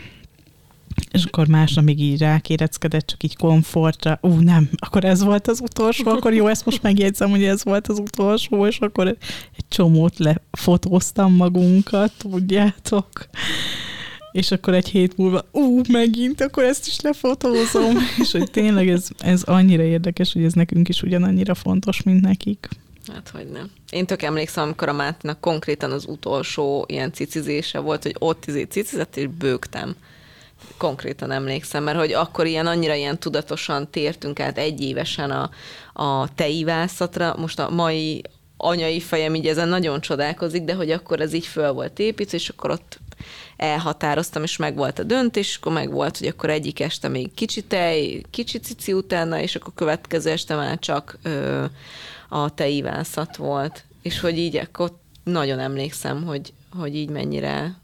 [1.11, 4.19] És akkor másnap még így rákéreckedett, csak így komfortra.
[4.23, 7.89] Ú, nem, akkor ez volt az utolsó, akkor jó, ezt most megjegyzem, hogy ez volt
[7.89, 13.09] az utolsó, és akkor egy csomót lefotóztam magunkat, tudjátok.
[14.33, 17.97] És akkor egy hét múlva, ú, megint, akkor ezt is lefotózom.
[18.23, 22.69] és hogy tényleg ez, ez annyira érdekes, hogy ez nekünk is ugyanannyira fontos, mint nekik.
[23.13, 23.71] Hát, hogy nem.
[23.91, 28.63] Én tök emlékszem, amikor a Mátinak konkrétan az utolsó ilyen cicizése volt, hogy ott izé
[28.63, 29.97] cicizett, és bőgtem.
[30.77, 35.51] Konkrétan emlékszem, mert hogy akkor ilyen annyira ilyen tudatosan tértünk át egy évesen a,
[35.93, 37.35] a teivászatra.
[37.39, 38.23] Most a mai
[38.57, 42.49] anyai fejem így ezen nagyon csodálkozik, de hogy akkor ez így föl volt építve, és
[42.49, 42.99] akkor ott
[43.57, 47.35] elhatároztam, és meg volt a döntés, és akkor meg volt, hogy akkor egyik este még
[47.35, 51.65] kicsi tej, kicsi cici utána, és akkor következő este már csak ö,
[52.29, 53.85] a teivászat volt.
[54.03, 54.93] És hogy így akkor
[55.25, 57.77] nagyon emlékszem, hogy, hogy így mennyire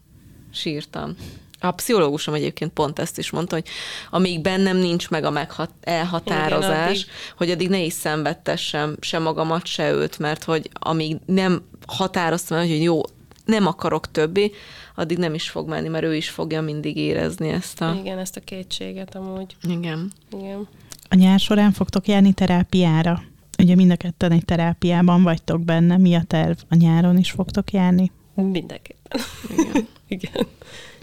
[0.51, 1.15] sírtam.
[1.61, 3.67] A pszichológusom egyébként pont ezt is mondta, hogy
[4.09, 7.05] amíg bennem nincs meg a meghat- elhatározás, Igen, addig.
[7.37, 12.67] Hogy addig ne is szenvedtessem se magamat, se őt, mert hogy amíg nem határoztam el,
[12.67, 13.01] hogy jó,
[13.45, 14.51] nem akarok többé,
[14.95, 17.95] addig nem is fog menni, mert ő is fogja mindig érezni ezt a...
[17.99, 19.55] igen, ezt a kétséget amúgy.
[19.63, 20.11] Igen.
[20.31, 20.67] Igen.
[21.09, 23.21] A nyár során fogtok járni terápiára.
[23.57, 25.97] Ugye mind a ketten egy terápiában vagytok benne.
[25.97, 26.57] Mi a terv?
[26.69, 28.11] A nyáron is fogtok járni?
[28.33, 29.21] Mindenképpen.
[29.57, 29.87] Igen.
[30.07, 30.47] Igen.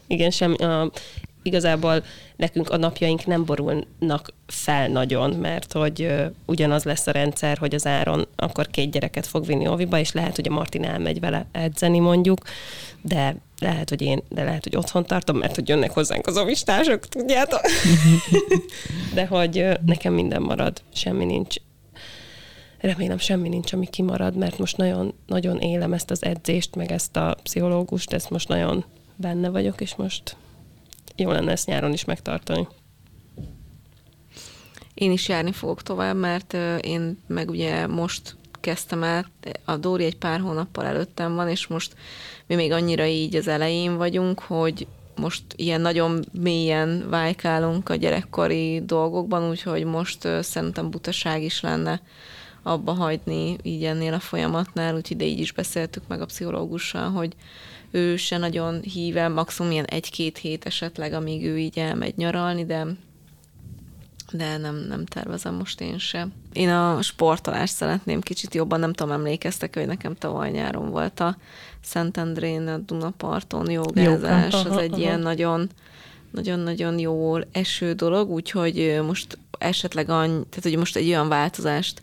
[0.08, 0.56] Igen, semmi.
[0.56, 0.90] A,
[1.42, 2.04] igazából
[2.36, 7.74] nekünk a napjaink nem borulnak fel nagyon, mert hogy ö, ugyanaz lesz a rendszer, hogy
[7.74, 11.46] az áron akkor két gyereket fog vinni óviba, és lehet, hogy a Martin elmegy vele
[11.52, 12.38] edzeni mondjuk,
[13.02, 17.06] de lehet, hogy én, de lehet, hogy otthon tartom, mert hogy jönnek hozzánk az ovistások,
[17.06, 17.60] tudjátok?
[19.14, 21.54] de hogy ö, nekem minden marad, semmi nincs.
[22.78, 27.16] Remélem semmi nincs, ami kimarad, mert most nagyon, nagyon élem ezt az edzést, meg ezt
[27.16, 28.84] a pszichológust, ezt most nagyon
[29.18, 30.36] benne vagyok, és most
[31.16, 32.68] jó lenne ezt nyáron is megtartani.
[34.94, 39.26] Én is járni fogok tovább, mert én meg ugye most kezdtem el,
[39.64, 41.94] a Dóri egy pár hónappal előttem van, és most
[42.46, 44.86] mi még annyira így az elején vagyunk, hogy
[45.16, 52.00] most ilyen nagyon mélyen vájkálunk a gyerekkori dolgokban, úgyhogy most szerintem butaság is lenne
[52.62, 57.34] abba hagyni így ennél a folyamatnál, úgyhogy ide így is beszéltük meg a pszichológussal, hogy
[57.90, 62.86] ő se nagyon híve, maximum ilyen egy-két hét esetleg, amíg ő így elmegy nyaralni, de
[64.32, 66.32] de nem, nem tervezem most én sem.
[66.52, 71.36] Én a sportolást szeretném kicsit jobban, nem tudom, emlékeztek, hogy nekem tavaly nyáron volt a
[71.82, 75.68] Szentendrén, a Dunaparton jogázás, az egy ilyen nagyon
[76.30, 82.02] nagyon-nagyon jó eső dolog, úgyhogy most esetleg annyi, tehát hogy most egy olyan változást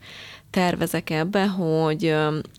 [0.49, 2.13] tervezek ebbe, hogy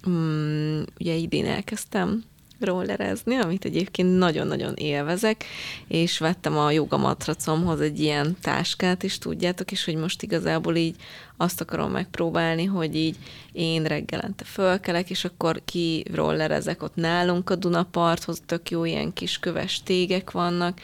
[0.07, 2.24] um, ugye idén elkezdtem
[2.61, 5.44] rollerezni, amit egyébként nagyon-nagyon élvezek,
[5.88, 10.96] és vettem a joga matracomhoz egy ilyen táskát is, tudjátok, és hogy most igazából így
[11.36, 13.16] azt akarom megpróbálni, hogy így
[13.52, 19.38] én reggelente fölkelek, és akkor ki rollerezek ott nálunk a Dunaparthoz, tök jó ilyen kis
[19.38, 20.80] köves tégek vannak,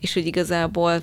[0.00, 1.02] és hogy igazából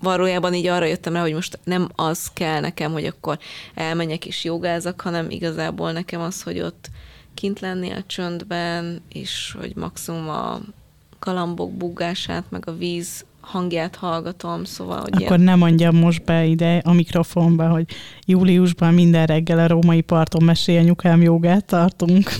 [0.00, 3.38] valójában így arra jöttem rá, hogy most nem az kell nekem, hogy akkor
[3.74, 6.90] elmenjek és jogázak, hanem igazából nekem az, hogy ott
[7.34, 10.60] kint lenni a csöndben, és hogy maximum a
[11.18, 15.00] kalambok bugását, meg a víz hangját hallgatom, szóval...
[15.00, 15.40] Hogy Akkor ilyen...
[15.40, 17.84] nem mondjam most be ide a mikrofonba, hogy
[18.26, 22.30] júliusban minden reggel a római parton mesél anyukám jogát tartunk.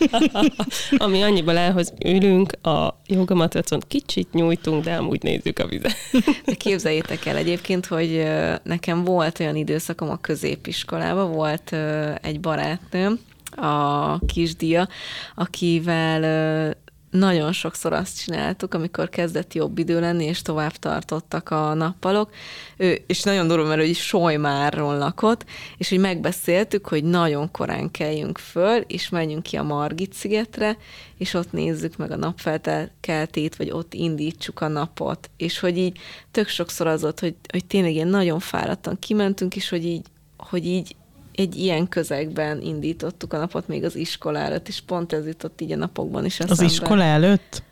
[0.96, 5.96] Ami annyiból el, hogy ülünk a jogamatracon, kicsit nyújtunk, de amúgy nézzük a vizet.
[6.46, 8.24] De képzeljétek el egyébként, hogy
[8.62, 11.76] nekem volt olyan időszakom a középiskolában, volt
[12.22, 13.18] egy barátnőm,
[13.60, 14.88] a kisdia,
[15.34, 16.76] akivel
[17.10, 22.30] nagyon sokszor azt csináltuk, amikor kezdett jobb idő lenni, és tovább tartottak a nappalok,
[22.76, 25.44] ő, és nagyon durva, mert ő Sojmárról lakott,
[25.76, 30.76] és hogy megbeszéltük, hogy nagyon korán keljünk föl, és menjünk ki a Margit szigetre,
[31.18, 35.98] és ott nézzük meg a napfeltelkeltét, vagy ott indítsuk a napot, és hogy így
[36.30, 40.06] tök sokszor az volt, hogy, hogy tényleg ilyen nagyon fáradtan kimentünk, és hogy így,
[40.36, 40.96] hogy így
[41.38, 45.72] egy ilyen közegben indítottuk a napot még az iskola előtt, és pont ez jutott így
[45.72, 46.64] a napokban is eszembe.
[46.64, 47.62] Az iskola előtt?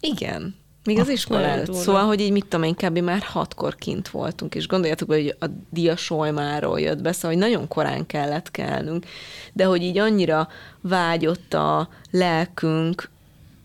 [0.00, 0.54] Igen.
[0.84, 1.74] Még az iskola előtt.
[1.74, 2.98] Szóval, hogy így mit tudom én, kb.
[2.98, 7.68] már hatkor kint voltunk, és gondoljátok, hogy a dia Solymáról jött be, szóval, hogy nagyon
[7.68, 9.06] korán kellett kelnünk,
[9.52, 10.48] de hogy így annyira
[10.80, 13.10] vágyott a lelkünk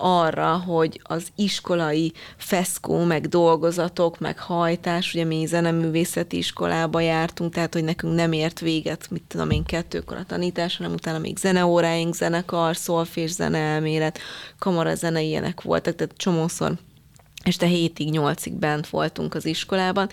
[0.02, 7.74] arra, hogy az iskolai feszkó, meg dolgozatok, meg hajtás, ugye mi zeneművészeti iskolába jártunk, tehát
[7.74, 12.14] hogy nekünk nem ért véget, mit tudom én, kettőkor a tanítás, hanem utána még zeneóráink,
[12.14, 14.20] zenekar, szolfés, zeneelmélet,
[14.94, 16.78] zene ilyenek voltak, tehát csomószor
[17.44, 20.10] este hétig, nyolcig bent voltunk az iskolában,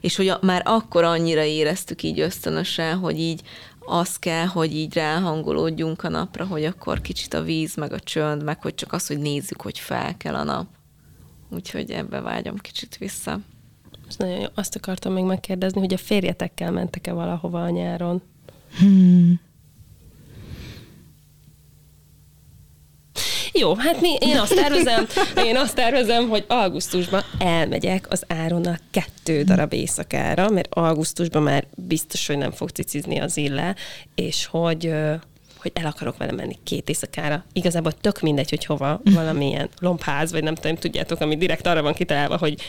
[0.00, 3.40] és hogy már akkor annyira éreztük így ösztönösen, hogy így
[3.86, 8.44] az kell, hogy így ráhangolódjunk a napra, hogy akkor kicsit a víz, meg a csönd,
[8.44, 10.66] meg hogy csak az, hogy nézzük, hogy fel kell a nap.
[11.50, 13.40] Úgyhogy ebbe vágyom kicsit vissza.
[14.08, 14.46] És nagyon jó.
[14.54, 18.22] Azt akartam még megkérdezni, hogy a férjetekkel mentek-e valahova a nyáron?
[18.78, 19.40] Hmm.
[23.52, 25.06] Jó, hát mi, én azt tervezem,
[25.44, 32.26] én azt tervezem, hogy augusztusban elmegyek az Áronnal kettő darab éjszakára, mert augusztusban már biztos,
[32.26, 33.74] hogy nem fog cicizni az ille,
[34.14, 34.92] és hogy
[35.60, 37.44] hogy el akarok vele menni két éjszakára.
[37.52, 41.92] Igazából tök mindegy, hogy hova, valamilyen lombház, vagy nem tudom, tudjátok, ami direkt arra van
[41.92, 42.60] kitalálva, hogy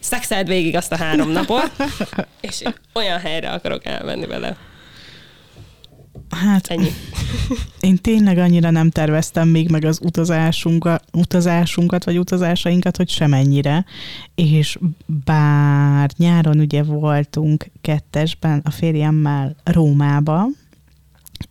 [0.00, 1.70] szexeld végig azt a három napot,
[2.40, 2.62] és
[2.92, 4.56] olyan helyre akarok elmenni vele.
[6.30, 6.88] Hát, Ennyi.
[7.80, 13.84] én tényleg annyira nem terveztem még meg az utazásunkat, utazásunkat, vagy utazásainkat, hogy semennyire,
[14.34, 14.78] és
[15.24, 20.46] bár nyáron ugye voltunk kettesben a férjemmel Rómába,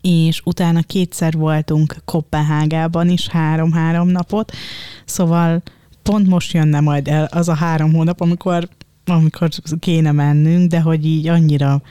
[0.02, 4.52] és utána kétszer voltunk Kopenhágában is három-három napot,
[5.06, 5.62] szóval
[6.04, 8.70] pont most jönne majd el az a három hónap, amikor,
[9.10, 9.50] amikor
[9.80, 11.82] kéne mennünk, de hogy így annyira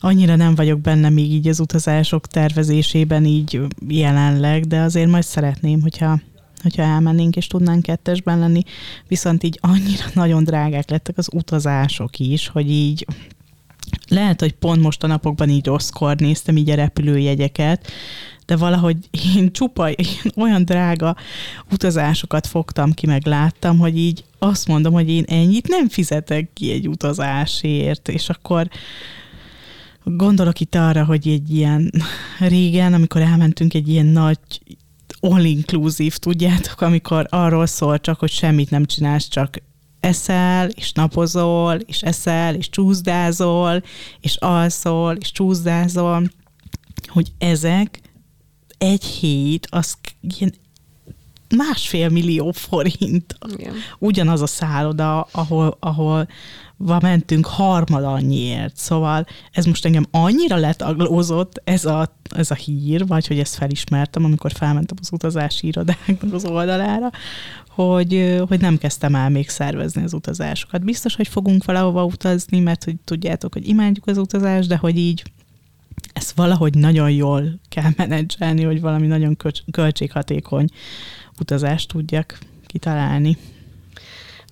[0.00, 5.80] annyira nem vagyok benne még így az utazások tervezésében így jelenleg, de azért majd szeretném,
[5.80, 6.20] hogyha
[6.62, 8.62] hogyha elmennénk és tudnánk kettesben lenni,
[9.08, 13.06] viszont így annyira nagyon drágák lettek az utazások is, hogy így
[14.08, 17.90] lehet, hogy pont most a napokban így rosszkor néztem így a repülőjegyeket,
[18.46, 18.96] de valahogy
[19.36, 21.16] én csupa én olyan drága
[21.72, 26.72] utazásokat fogtam ki, meg láttam, hogy így azt mondom, hogy én ennyit nem fizetek ki
[26.72, 28.68] egy utazásért, és akkor
[30.08, 31.90] Gondolok itt arra, hogy egy ilyen
[32.38, 34.38] régen, amikor elmentünk egy ilyen nagy
[35.20, 39.62] all-inclusive, tudjátok, amikor arról szól csak, hogy semmit nem csinálsz, csak
[40.06, 43.82] eszel, és napozol, és eszel, és csúszdázol,
[44.20, 46.22] és alszol, és csúszdázol,
[47.06, 48.00] hogy ezek
[48.78, 50.54] egy hét, az ilyen
[51.56, 53.38] másfél millió forint.
[53.52, 53.74] Igen.
[53.98, 56.28] Ugyanaz a szálloda, ahol, ahol
[56.76, 58.76] va mentünk harmad annyiért.
[58.76, 64.24] Szóval ez most engem annyira letaglózott ez a, ez a hír, vagy hogy ezt felismertem,
[64.24, 67.10] amikor felmentem az utazási irodáknak az oldalára,
[67.68, 70.84] hogy, hogy nem kezdtem el még szervezni az utazásokat.
[70.84, 75.22] Biztos, hogy fogunk valahova utazni, mert hogy tudjátok, hogy imádjuk az utazást, de hogy így
[76.26, 79.36] ezt valahogy nagyon jól kell menedzselni, hogy valami nagyon
[79.70, 80.68] költséghatékony
[81.40, 83.36] utazást tudjak kitalálni.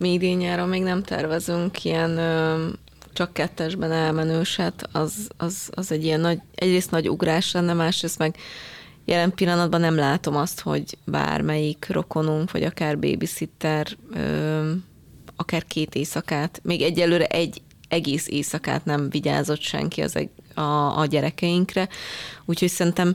[0.01, 2.67] Mi idén nyáron még nem tervezünk ilyen ö,
[3.13, 8.37] csak kettesben elmenőset, az, az, az egy ilyen nagy, egyrészt nagy ugrás lenne, másrészt meg
[9.05, 14.73] jelen pillanatban nem látom azt, hogy bármelyik rokonunk, vagy akár babysitter, ö,
[15.37, 20.15] akár két éjszakát, még egyelőre egy egész éjszakát nem vigyázott senki az,
[20.55, 21.89] a, a gyerekeinkre,
[22.45, 23.15] úgyhogy szerintem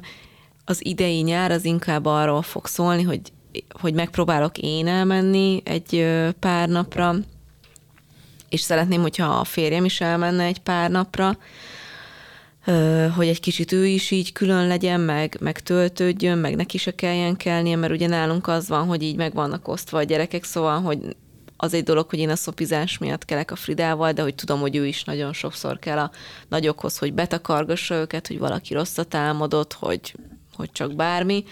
[0.66, 3.22] az idei nyár az inkább arról fog szólni, hogy
[3.70, 6.08] hogy megpróbálok én elmenni egy
[6.40, 7.16] pár napra,
[8.50, 11.38] és szeretném, hogyha a férjem is elmenne egy pár napra,
[13.16, 17.36] hogy egy kicsit ő is így külön legyen, meg, meg töltődjön, meg neki se kelljen
[17.36, 21.16] kelnie, mert ugye nálunk az van, hogy így meg vannak osztva a gyerekek, szóval, hogy
[21.62, 24.76] az egy dolog, hogy én a szopizás miatt kelek a Fridával, de hogy tudom, hogy
[24.76, 26.12] ő is nagyon sokszor kell a
[26.49, 30.16] nagyokhoz, hogy betakargassa őket, hogy valaki rosszat álmodott, hogy,
[30.55, 31.43] hogy csak bármi.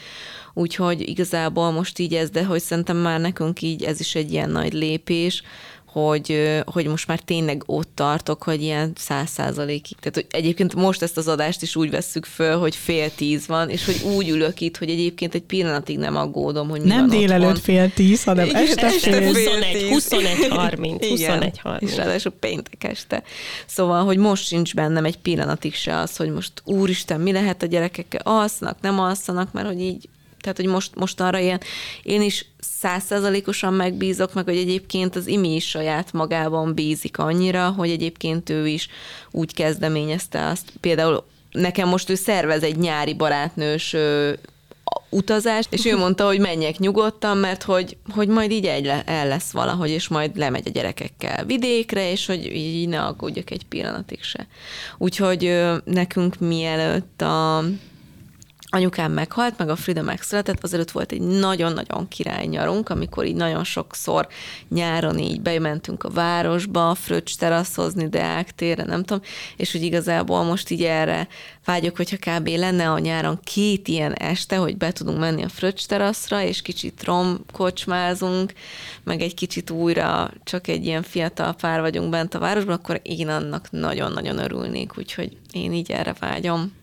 [0.53, 4.49] Úgyhogy igazából most így ez, de hogy szerintem már nekünk így ez is egy ilyen
[4.49, 5.43] nagy lépés,
[5.87, 9.97] hogy, hogy most már tényleg ott tartok, hogy ilyen száz százalékig.
[9.99, 13.69] Tehát hogy egyébként most ezt az adást is úgy vesszük föl, hogy fél tíz van,
[13.69, 17.17] és hogy úgy ülök itt, hogy egyébként egy pillanatig nem aggódom, hogy mi Nem van
[17.19, 17.61] délelőtt otthon.
[17.63, 19.27] fél tíz, hanem Igen, este Este fél.
[19.27, 21.91] 21, 21, 30, Igen, 21, 30.
[21.91, 23.23] És ráadásul péntek este.
[23.65, 27.65] Szóval, hogy most sincs bennem egy pillanatig se az, hogy most úristen, mi lehet a
[27.65, 30.09] gyerekekkel, alsznak, nem alszanak, mert hogy így
[30.47, 31.61] tehát, hogy most, most arra ilyen,
[32.03, 37.89] én is százszerzalékosan megbízok, meg hogy egyébként az Imi is saját magában bízik annyira, hogy
[37.89, 38.87] egyébként ő is
[39.31, 40.73] úgy kezdeményezte azt.
[40.81, 43.95] Például nekem most ő szervez egy nyári barátnős
[45.09, 49.51] utazást, és ő mondta, hogy menjek nyugodtan, mert hogy, hogy majd így egy el lesz
[49.51, 54.47] valahogy, és majd lemegy a gyerekekkel vidékre, és hogy így ne aggódjak egy pillanatig se.
[54.97, 57.63] Úgyhogy nekünk mielőtt a
[58.69, 63.63] anyukám meghalt, meg a Frida megszületett, azelőtt volt egy nagyon-nagyon király nyarunk, amikor így nagyon
[63.63, 64.27] sokszor
[64.69, 69.23] nyáron így bementünk a városba, fröccs teraszozni, Deák térre, nem tudom,
[69.57, 71.27] és hogy igazából most így erre
[71.65, 72.47] vágyok, hogyha kb.
[72.47, 77.03] lenne a nyáron két ilyen este, hogy be tudunk menni a fröccs teraszra, és kicsit
[77.03, 78.53] romkocsmázunk,
[79.03, 83.27] meg egy kicsit újra csak egy ilyen fiatal pár vagyunk bent a városban, akkor én
[83.27, 86.76] annak nagyon-nagyon örülnék, úgyhogy én így erre vágyom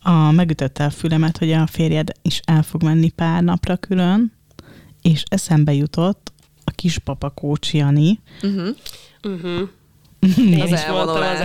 [0.00, 4.32] a, megütötte a fülemet, hogy a férjed is el fog menni pár napra külön,
[5.02, 6.32] és eszembe jutott
[6.64, 8.68] a kispapa Kócs Jani, uh-huh.
[9.22, 9.68] Uh-huh.
[10.54, 11.40] Én Az is mondtam az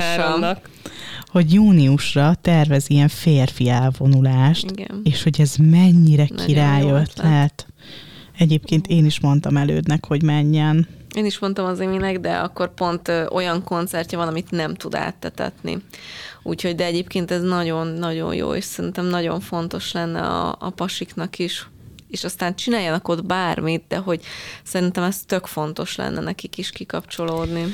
[1.33, 5.01] hogy júniusra tervez ilyen férfi elvonulást, Igen.
[5.03, 7.09] és hogy ez mennyire Nagyon király jó ötlet.
[7.09, 7.67] ötlet.
[8.37, 10.87] Egyébként én is mondtam elődnek, hogy menjen.
[11.13, 15.77] Én is mondtam az Iminek, de akkor pont olyan koncertje van, amit nem tud áttetetni.
[16.43, 21.67] Úgyhogy, de egyébként ez nagyon-nagyon jó, és szerintem nagyon fontos lenne a, a pasiknak is,
[22.09, 24.21] és aztán csináljanak ott bármit, de hogy
[24.63, 27.65] szerintem ez tök fontos lenne nekik is kikapcsolódni.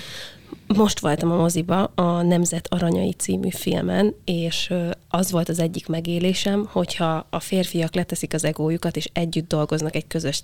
[0.68, 4.74] Most voltam a moziba a Nemzet Aranyai című filmen, és
[5.10, 10.08] az volt az egyik megélésem, hogyha a férfiak leteszik az egójukat, és együtt dolgoznak egy
[10.08, 10.42] közös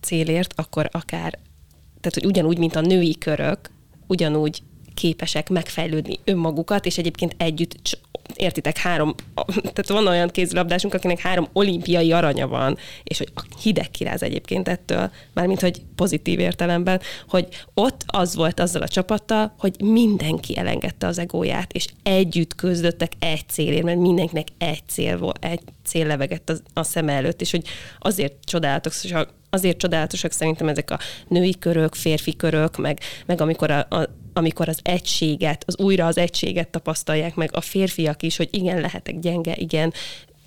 [0.00, 1.38] célért akkor akár,
[2.02, 3.70] tehát hogy ugyanúgy, mint a női körök,
[4.06, 4.62] ugyanúgy
[4.94, 7.98] képesek megfejlődni önmagukat, és egyébként együtt,
[8.36, 9.14] értitek, három,
[9.60, 13.32] tehát van olyan kézilabdásunk, akinek három olimpiai aranya van, és hogy
[13.62, 19.54] hideg kiráz egyébként ettől, mármint hogy pozitív értelemben, hogy ott az volt azzal a csapattal,
[19.58, 25.44] hogy mindenki elengedte az egóját, és együtt küzdöttek egy célért, mert mindenkinek egy cél volt,
[25.44, 27.66] egy cél levegett a, a szem előtt, és hogy
[27.98, 33.78] azért csodálatosak, azért csodálatosak szerintem ezek a női körök, férfi körök, meg, meg amikor a,
[33.78, 38.80] a amikor az egységet, az újra az egységet tapasztalják meg a férfiak is, hogy igen,
[38.80, 39.92] lehetek gyenge, igen,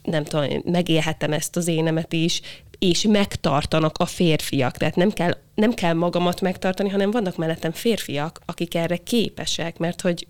[0.04, 2.42] nem tudom, megélhetem ezt az énemet is,
[2.80, 4.78] és megtartanak a férfiak.
[4.78, 10.02] Tehát nem kell, nem kell magamat megtartani, hanem vannak mellettem férfiak, akik erre képesek, mert
[10.02, 10.28] hogy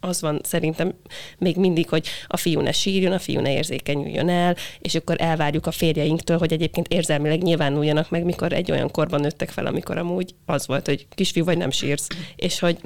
[0.00, 0.94] az van szerintem
[1.38, 5.66] még mindig, hogy a fiú ne sírjon, a fiú ne érzékenyüljön el, és akkor elvárjuk
[5.66, 10.34] a férjeinktől, hogy egyébként érzelmileg nyilvánuljanak meg, mikor egy olyan korban nőttek fel, amikor amúgy
[10.46, 12.06] az volt, hogy kisfiú vagy nem sírsz,
[12.36, 12.78] és hogy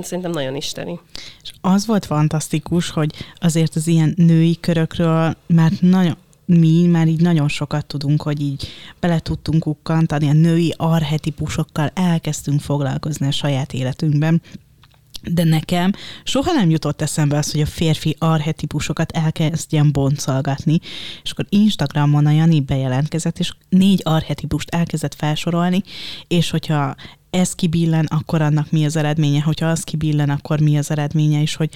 [0.00, 1.00] szerintem nagyon isteni.
[1.42, 7.20] És az volt fantasztikus, hogy azért az ilyen női körökről már nagyon mi már így
[7.20, 8.68] nagyon sokat tudunk, hogy így
[9.00, 14.42] bele tudtunk ukkantani, a női arhetipusokkal elkezdtünk foglalkozni a saját életünkben,
[15.30, 15.92] de nekem
[16.24, 20.78] soha nem jutott eszembe az, hogy a férfi arhetipusokat elkezdjem boncolgatni,
[21.22, 25.82] és akkor Instagramon a Jani bejelentkezett, és négy arhetipust elkezdett felsorolni,
[26.28, 26.94] és hogyha
[27.30, 31.54] ez kibillen, akkor annak mi az eredménye, hogyha az kibillen, akkor mi az eredménye, és
[31.54, 31.70] hogy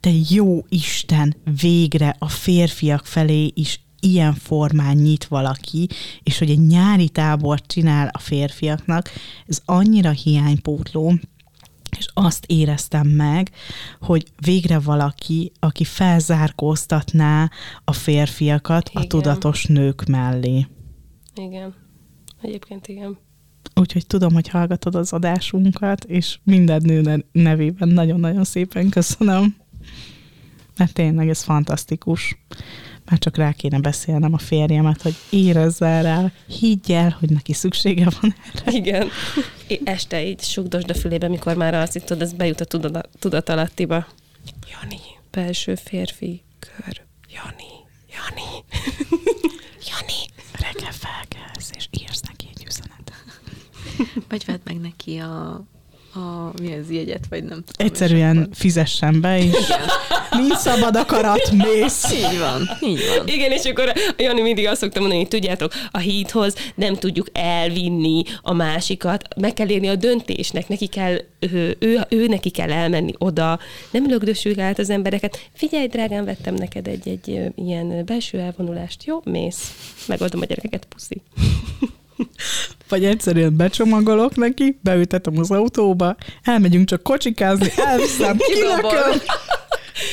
[0.00, 5.88] te jó Isten, végre a férfiak felé is ilyen formán nyit valaki,
[6.22, 9.10] és hogy egy nyári tábort csinál a férfiaknak,
[9.46, 11.14] ez annyira hiánypótló,
[12.00, 13.50] és azt éreztem meg,
[14.00, 17.50] hogy végre valaki, aki felzárkóztatná
[17.84, 19.02] a férfiakat igen.
[19.02, 20.66] a tudatos nők mellé.
[21.34, 21.74] Igen.
[22.42, 23.18] Egyébként igen.
[23.74, 29.56] Úgyhogy tudom, hogy hallgatod az adásunkat, és minden nő nevében nagyon-nagyon szépen köszönöm.
[30.76, 32.36] Mert tényleg ez fantasztikus.
[33.10, 38.08] Már csak rá kéne beszélnem a férjemet, hogy érezzel rá, higgy el, hogy neki szüksége
[38.20, 38.72] van erre.
[38.72, 39.08] Igen.
[39.84, 44.06] Este így sugdosd a fülébe, mikor már azt hittad, ez bejut a tudat, tudatalattiba.
[44.70, 45.00] Jani,
[45.30, 47.02] belső férfi kör.
[47.28, 47.72] Jani,
[48.10, 48.64] Jani.
[49.88, 50.20] Jani.
[50.52, 53.24] Reggel felkelsz, és írsz neki egy üzenetet.
[54.28, 55.64] Vagy vedd meg neki a
[56.14, 57.86] a, mi az jegyet, vagy nem tudom.
[57.86, 59.72] Egyszerűen fizessen be, és
[60.30, 62.12] nincs szabad akarat, mész.
[62.12, 63.26] Így van, így van.
[63.28, 67.26] Igen, és akkor a Jani mindig azt szokta mondani, hogy tudjátok, a hídhoz nem tudjuk
[67.32, 72.72] elvinni a másikat, meg kell érni a döntésnek, neki kell, ő, ő, ő neki kell
[72.72, 73.58] elmenni oda,
[73.90, 75.48] nem lögdösül át az embereket.
[75.52, 79.20] Figyelj, drágám, vettem neked egy, egy ilyen belső elvonulást, jó?
[79.24, 79.74] Mész,
[80.06, 81.22] megoldom a gyerekeket, puszi.
[82.90, 89.20] Vagy egyszerűen becsomagolok neki, beültetem az autóba, elmegyünk csak kocsikázni, elviszem, kinököm.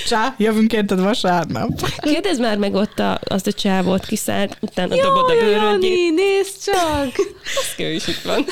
[0.08, 1.90] Csá, jövünk érted vasárnap.
[1.98, 5.98] Kérdezd már meg ott a, azt a csávót, kiszállt, utána Jó, dobod a bőrödjét.
[5.98, 7.16] Jani, nézd csak!
[7.60, 8.46] Az ő is itt van.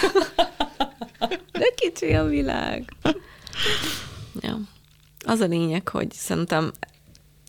[1.59, 2.83] De kicsi a világ.
[4.41, 4.59] Ja.
[5.25, 6.71] Az a lényeg, hogy szerintem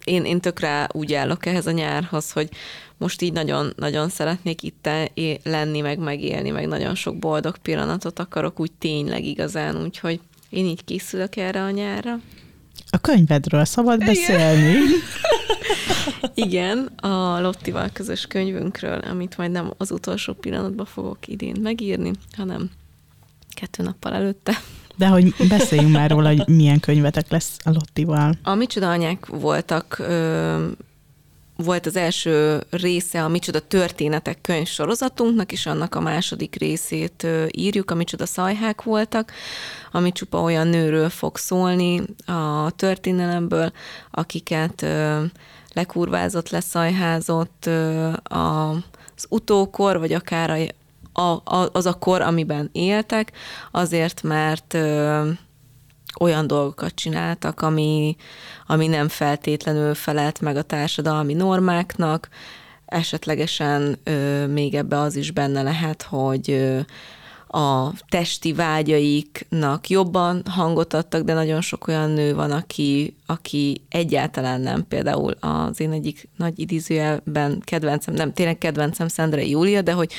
[0.07, 2.49] én, én tökre úgy állok ehhez a nyárhoz, hogy
[2.99, 4.89] most így nagyon-nagyon szeretnék itt
[5.43, 10.85] lenni, meg megélni, meg nagyon sok boldog pillanatot akarok úgy tényleg igazán, úgyhogy én így
[10.85, 12.21] készülök erre a nyárra.
[12.91, 14.07] A könyvedről szabad Igen.
[14.15, 14.75] beszélni.
[16.35, 22.71] Igen, a Lottival közös könyvünkről, amit majd nem az utolsó pillanatban fogok idén megírni, hanem
[23.55, 24.53] kettő nappal előtte.
[24.97, 28.39] De hogy beszéljünk már róla, hogy milyen könyvetek lesz a Lottival.
[28.43, 30.67] A Micsoda anyák voltak ö,
[31.57, 37.91] volt az első része a Micsoda történetek könyv sorozatunknak, és annak a második részét írjuk,
[37.91, 39.33] a Micsoda szajhák voltak,
[39.93, 43.73] ami csupa olyan nőről fog szólni a történelemből,
[44.11, 44.87] akiket
[45.73, 47.71] lekurvázott, leszajházott
[48.23, 50.75] az utókor, vagy akár
[51.73, 53.33] az a kor, amiben éltek,
[53.71, 54.75] azért, mert
[56.21, 58.17] olyan dolgokat csináltak, ami,
[58.67, 62.29] ami nem feltétlenül felelt meg a társadalmi normáknak,
[62.87, 66.81] esetlegesen ö, még ebbe az is benne lehet, hogy ö,
[67.47, 74.61] a testi vágyaiknak jobban hangot adtak, de nagyon sok olyan nő van, aki, aki egyáltalán
[74.61, 74.87] nem.
[74.89, 80.13] Például az én egyik nagy idézőjelben kedvencem, nem tényleg kedvencem Szendrei Júlia, de hogy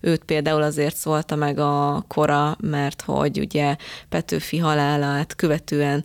[0.00, 3.76] őt például azért szólta meg a kora, mert hogy ugye
[4.08, 6.04] Petőfi halálát követően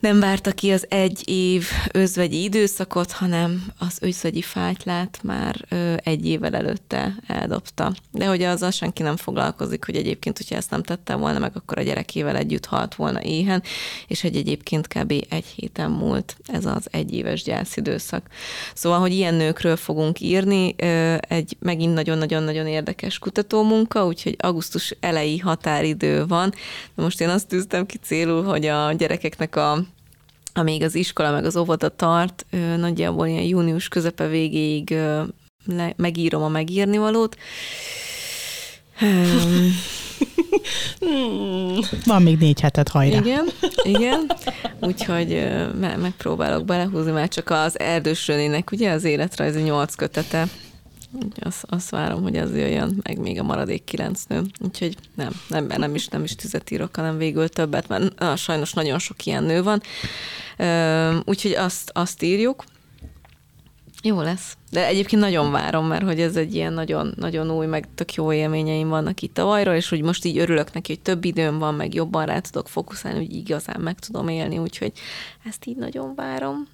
[0.00, 6.26] nem várta ki az egy év özvegyi időszakot, hanem az özvegyi fátylát már ö, egy
[6.26, 7.94] évvel előtte eldobta.
[8.12, 11.78] De hogy azzal senki nem foglalkozik, hogy egyébként, hogyha ezt nem tette volna meg, akkor
[11.78, 13.62] a gyerekével együtt halt volna éhen,
[14.06, 15.10] és hogy egyébként kb.
[15.28, 18.26] egy héten múlt ez az egyéves gyászidőszak.
[18.74, 25.38] Szóval, hogy ilyen nőkről fogunk írni, ö, egy megint nagyon-nagyon-nagyon érdekes kutatómunka, úgyhogy augusztus elejé
[25.38, 26.54] határidő van.
[26.94, 29.84] De most én azt tűztem ki célul, hogy a gyerekeknek a
[30.54, 32.46] amíg az iskola meg az óvoda tart,
[32.76, 34.94] nagyjából ilyen június közepe végéig
[35.96, 37.36] megírom a megírni valót.
[42.04, 43.18] Van még négy hetet hajrá.
[43.18, 43.48] Igen,
[43.82, 44.32] igen.
[44.80, 45.48] Úgyhogy
[45.80, 50.46] megpróbálok belehúzni, már csak az erdős Rönének, ugye az életrajzi nyolc kötete.
[51.40, 54.42] Azt, azt várom, hogy az jöjjön, meg még a maradék kilenc nő.
[54.60, 58.72] Úgyhogy nem, nem, nem is, nem is tizet írok, hanem végül többet, mert na, sajnos
[58.72, 59.80] nagyon sok ilyen nő van.
[61.24, 62.64] Úgyhogy azt, azt írjuk.
[64.02, 64.56] Jó lesz.
[64.70, 68.32] De egyébként nagyon várom, mert hogy ez egy ilyen nagyon, nagyon új, meg tök jó
[68.32, 71.94] élményeim vannak itt tavalyról, és hogy most így örülök neki, hogy több időm van, meg
[71.94, 74.92] jobban rá tudok fókuszálni, hogy igazán meg tudom élni, úgyhogy
[75.44, 76.68] ezt így nagyon várom.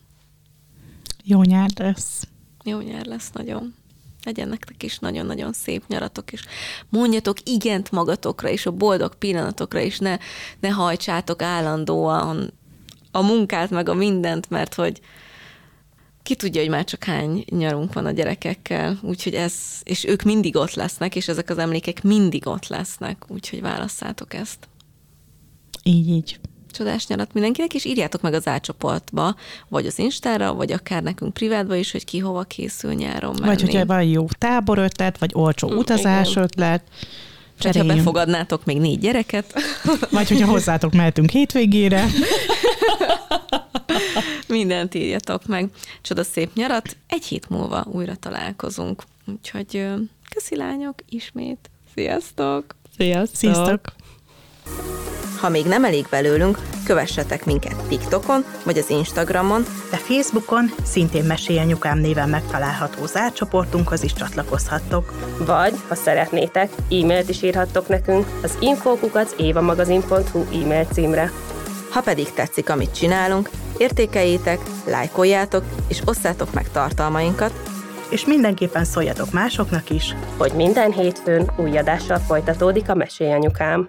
[1.25, 2.29] Jó nyár lesz.
[2.65, 3.75] Jó nyár lesz nagyon.
[4.27, 6.45] Legyen nektek is nagyon-nagyon szép nyaratok, és
[6.89, 10.19] mondjatok igent magatokra, és a boldog pillanatokra, és ne,
[10.61, 12.53] ne hajtsátok állandóan
[13.11, 15.01] a munkát, meg a mindent, mert hogy
[16.23, 20.57] ki tudja, hogy már csak hány nyarunk van a gyerekekkel, úgyhogy ez, és ők mindig
[20.57, 24.69] ott lesznek, és ezek az emlékek mindig ott lesznek, úgyhogy válasszátok ezt.
[25.83, 26.41] Így, így.
[26.77, 29.35] Csodás nyarat mindenkinek, és írjátok meg az átcsoportba,
[29.69, 33.47] vagy az Instára, vagy akár nekünk privátba is, hogy ki hova készül nyáron menni.
[33.47, 36.43] Vagy hogyha van jó táborötlet, vagy olcsó Mm, utazás igen.
[36.43, 36.83] ötlet.
[36.89, 37.97] Vagy ha cseréljünk.
[37.99, 39.55] befogadnátok még négy gyereket,
[40.11, 42.05] Vagy hogyha hozzátok mehetünk hétvégére.
[44.49, 45.69] mindent írjatok meg.
[46.03, 49.03] Csoda szép nyarat, egy hét múlva újra találkozunk.
[49.27, 49.87] Úgyhogy
[50.31, 51.71] köszi lányok, ismét.
[51.95, 52.77] Sziasztok!
[52.97, 53.37] Sziasztok!
[53.37, 53.81] Sziasztok!
[55.41, 61.99] Ha még nem elég belőlünk, kövessetek minket TikTokon vagy az Instagramon, De Facebookon szintén Mesélyanyukám
[61.99, 65.13] néven megtalálható zárcsoportunkhoz is csatlakozhattok.
[65.39, 71.33] Vagy, ha szeretnétek, e-mailt is írhattok nekünk az infókukat évamagazin.hu e-mail címre.
[71.91, 77.53] Ha pedig tetszik, amit csinálunk, értékeljétek, lájkoljátok és osszátok meg tartalmainkat,
[78.09, 80.15] És mindenképpen szóljatok másoknak is.
[80.37, 83.89] Hogy minden hétfőn új adással folytatódik a Mesélyanyukám.